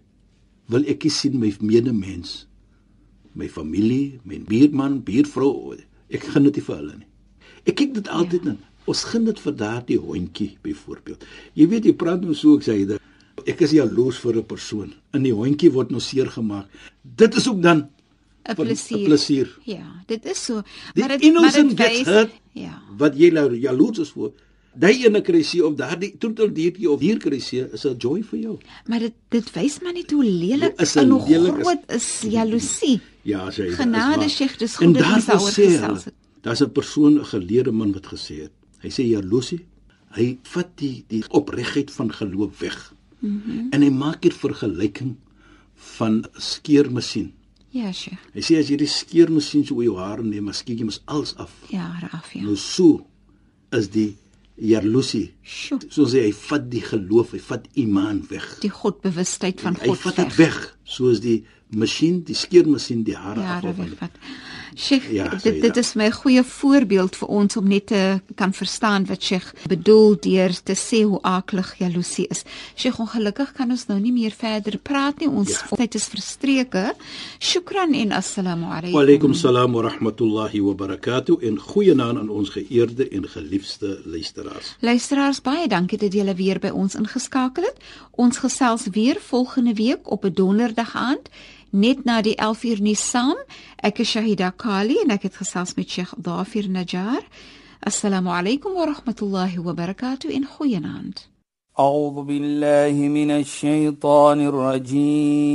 wil 0.72 0.86
ek 0.90 1.06
sien 1.14 1.40
my 1.40 1.52
medemens, 1.62 2.46
my 3.34 3.48
familie, 3.52 4.20
my 4.26 4.40
buurman, 4.48 5.02
buurvrou, 5.06 5.76
ek 6.10 6.30
gun 6.34 6.48
dit 6.50 6.62
vir 6.64 6.76
hulle 6.78 6.96
nie. 7.02 7.10
Ek 7.66 7.78
kyk 7.80 7.96
dit 7.98 8.10
altyd 8.14 8.46
ja. 8.46 8.54
in. 8.54 8.62
Ons 8.86 9.02
gun 9.10 9.26
dit 9.26 9.40
vir 9.42 9.56
daardie 9.58 9.98
hondjie 9.98 10.52
byvoorbeeld. 10.66 11.26
Jy 11.58 11.66
weet 11.72 11.88
jy 11.90 11.96
praat 11.98 12.22
nou 12.22 12.36
so 12.38 12.60
ek 12.60 12.68
sê 12.68 12.78
dit. 12.86 13.02
Ek 13.50 13.62
is 13.66 13.74
jaloers 13.74 14.20
vir 14.22 14.38
'n 14.38 14.46
persoon. 14.46 14.94
In 15.14 15.26
die 15.26 15.34
hondjie 15.34 15.72
word 15.74 15.92
nou 15.92 16.00
seer 16.00 16.30
gemaak. 16.30 16.70
Dit 17.02 17.36
is 17.36 17.48
ook 17.50 17.62
dan 17.62 17.90
'n 18.46 18.56
plesier. 18.56 19.02
'n 19.02 19.06
plesier. 19.06 19.50
Ja, 19.66 20.04
dit 20.08 20.26
is 20.26 20.46
so. 20.46 20.62
Maar 20.96 21.18
dit 21.18 21.34
maar 21.34 21.52
dit 21.52 21.74
wys 21.74 22.30
ja. 22.54 22.82
Wat 22.98 23.18
jy 23.18 23.32
nou 23.32 23.56
jaloers 23.56 24.00
is 24.00 24.12
vir 24.12 24.32
daai 24.80 25.06
ene 25.06 25.22
krisie 25.22 25.62
of 25.66 25.76
daardie 25.80 26.12
troeteldiertjie 26.20 26.90
of 26.92 27.00
dierkrisie 27.00 27.66
is 27.74 27.86
'n 27.86 27.98
joy 27.98 28.24
vir 28.24 28.40
jou. 28.40 28.58
Maar 28.88 29.00
dit 29.00 29.14
dit 29.30 29.52
wys 29.54 29.80
maar 29.82 29.94
net 29.94 30.12
hoe 30.12 30.24
lelik 30.24 30.80
ja, 30.80 31.02
en 31.02 31.10
hoe 31.10 31.22
groot 31.22 31.84
is, 31.88 31.96
is 31.96 32.32
jaloesie. 32.32 33.02
Ja, 33.24 33.50
sê 33.52 33.70
jy. 33.70 33.76
Genade 33.76 34.30
Sheikh, 34.30 34.58
dis 34.58 34.76
goed 34.76 34.94
dat 34.94 35.04
jy 35.04 35.26
daaroor 35.26 35.52
gesels 35.52 36.06
het. 36.06 36.14
Daar's 36.42 36.62
'n 36.62 36.72
persoon, 36.72 37.20
'n 37.20 37.26
geleerde 37.26 37.72
man 37.72 37.92
wat 37.94 38.06
gesê 38.06 38.42
het. 38.42 38.52
Hy 38.82 38.90
sê 38.90 39.04
jaloesie, 39.08 39.66
hy 40.16 40.38
vat 40.44 40.70
die 40.78 41.04
die 41.08 41.24
opregheid 41.30 41.92
van 41.92 42.12
geloof 42.12 42.60
weg. 42.60 42.94
Mm 43.20 43.42
-hmm. 43.46 43.68
En 43.72 43.82
hy 43.82 43.90
maak 43.90 44.24
hier 44.24 44.34
vergelyking 44.34 45.16
van 45.76 46.26
skeermasjien. 46.34 47.34
Ja, 47.70 47.92
Sheikh. 47.92 48.20
Hy 48.34 48.42
sê 48.42 48.60
as 48.60 48.70
jy 48.70 48.78
die 48.78 48.88
skeermasjien 48.88 49.66
so 49.66 49.76
oor 49.76 49.84
jou 49.84 49.98
hare 49.98 50.24
neem, 50.24 50.44
mas 50.44 50.64
kyk 50.64 50.80
jy 50.80 50.86
mos 50.86 51.02
alles 51.06 51.36
af. 51.36 51.52
Ja, 51.70 52.00
af 52.12 52.34
ja. 52.34 52.42
Nou 52.42 52.56
so 52.56 53.06
is 53.72 53.90
die 53.90 54.16
jaloesie. 54.56 55.34
Soos 55.44 56.14
hy, 56.16 56.28
hy 56.30 56.34
vat 56.46 56.70
die 56.72 56.84
geloof, 56.86 57.34
hy 57.36 57.42
vat 57.44 57.68
iman 57.82 58.22
weg. 58.30 58.48
Die 58.64 58.72
godbewustheid 58.74 59.62
van 59.64 59.78
God 59.80 59.88
weg. 59.88 59.98
Hy 59.98 60.04
vat 60.08 60.22
dit 60.22 60.40
weg, 60.40 60.60
soos 60.84 61.22
die 61.24 61.40
masjien, 61.76 62.24
die 62.24 62.36
skeermasjien 62.36 63.04
die 63.04 63.16
hare 63.16 63.42
afvat. 63.42 64.20
Sheikh, 64.76 65.08
ja, 65.12 65.30
dit 65.40 65.62
dit 65.64 65.78
is 65.78 65.94
my 65.96 66.10
goeie 66.12 66.42
voorbeeld 66.44 67.16
vir 67.16 67.30
ons 67.32 67.56
om 67.56 67.68
net 67.68 67.86
te 67.88 68.00
kan 68.36 68.52
verstaan 68.54 69.06
wat 69.08 69.24
Sheikh 69.24 69.54
bedoel 69.72 70.18
deur 70.20 70.52
te 70.68 70.76
sê 70.76 71.06
hoe 71.08 71.22
aaklig 71.24 71.70
jaloesie 71.80 72.26
is. 72.34 72.44
Sheikh, 72.76 73.00
ongelukkig 73.00 73.54
kan 73.56 73.72
ons 73.72 73.86
nou 73.88 74.00
nie 74.04 74.12
meer 74.12 74.36
verder 74.36 74.76
praat 74.78 75.24
nie. 75.24 75.32
Ons 75.32 75.54
ja. 75.56 75.80
tyd 75.80 75.96
is 75.96 76.10
verstreke. 76.12 76.84
Shukran 77.40 77.96
en 77.96 78.12
assalamu 78.20 78.68
alaykum. 78.68 78.98
Wa 79.00 79.06
alaykum 79.08 79.38
salaam 79.38 79.80
wa 79.80 79.86
rahmatullahi 79.88 80.64
wa 80.68 80.76
barakatuh 80.84 81.40
en 81.48 81.60
goeienaand 81.72 82.26
aan 82.26 82.30
ons 82.30 82.52
geëerde 82.58 83.08
en 83.16 83.32
geliefde 83.32 84.02
luisteraars. 84.04 84.76
Luisteraars, 84.84 85.40
baie 85.46 85.72
dankie 85.72 86.00
dat 86.04 86.14
julle 86.14 86.36
weer 86.36 86.60
by 86.60 86.76
ons 86.76 87.00
ingeskakel 87.00 87.64
het. 87.72 87.80
Ons 88.20 88.44
gesels 88.44 88.90
weer 88.92 89.24
volgende 89.24 89.74
week 89.74 90.12
op 90.12 90.26
'n 90.26 90.36
donderdag 90.36 90.96
aand 90.96 91.32
net 91.75 92.05
na 92.05 92.21
die 92.23 92.37
11 92.37 92.65
uur 92.65 92.83
nuus 92.83 93.11
saam. 93.11 93.37
Ek 93.83 93.99
is 94.01 94.11
Shahida 94.11 94.53
Kali 94.57 94.97
en 95.05 95.11
ek 95.11 95.23
het 95.29 95.37
gesels 95.41 95.75
met 95.77 95.89
Sheikh 95.91 96.15
Dafir 96.19 96.69
Najjar. 96.69 97.23
Assalamu 97.81 98.31
alaykum 98.31 98.75
wa 98.75 98.87
rahmatullahi 98.93 99.59
wa 99.59 99.73
barakatuh 99.73 100.31
in 100.31 100.47
goeienaand. 100.47 101.31
أعوذ 101.81 102.23
بالله 102.25 102.93
من 103.09 103.31
الشيطان 103.31 104.41
الرجيم 104.47 105.51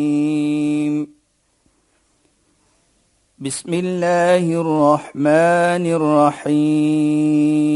بسم 3.39 3.73
الله 3.73 4.61
الرحمن 4.61 5.85
الرحيم 6.55 7.75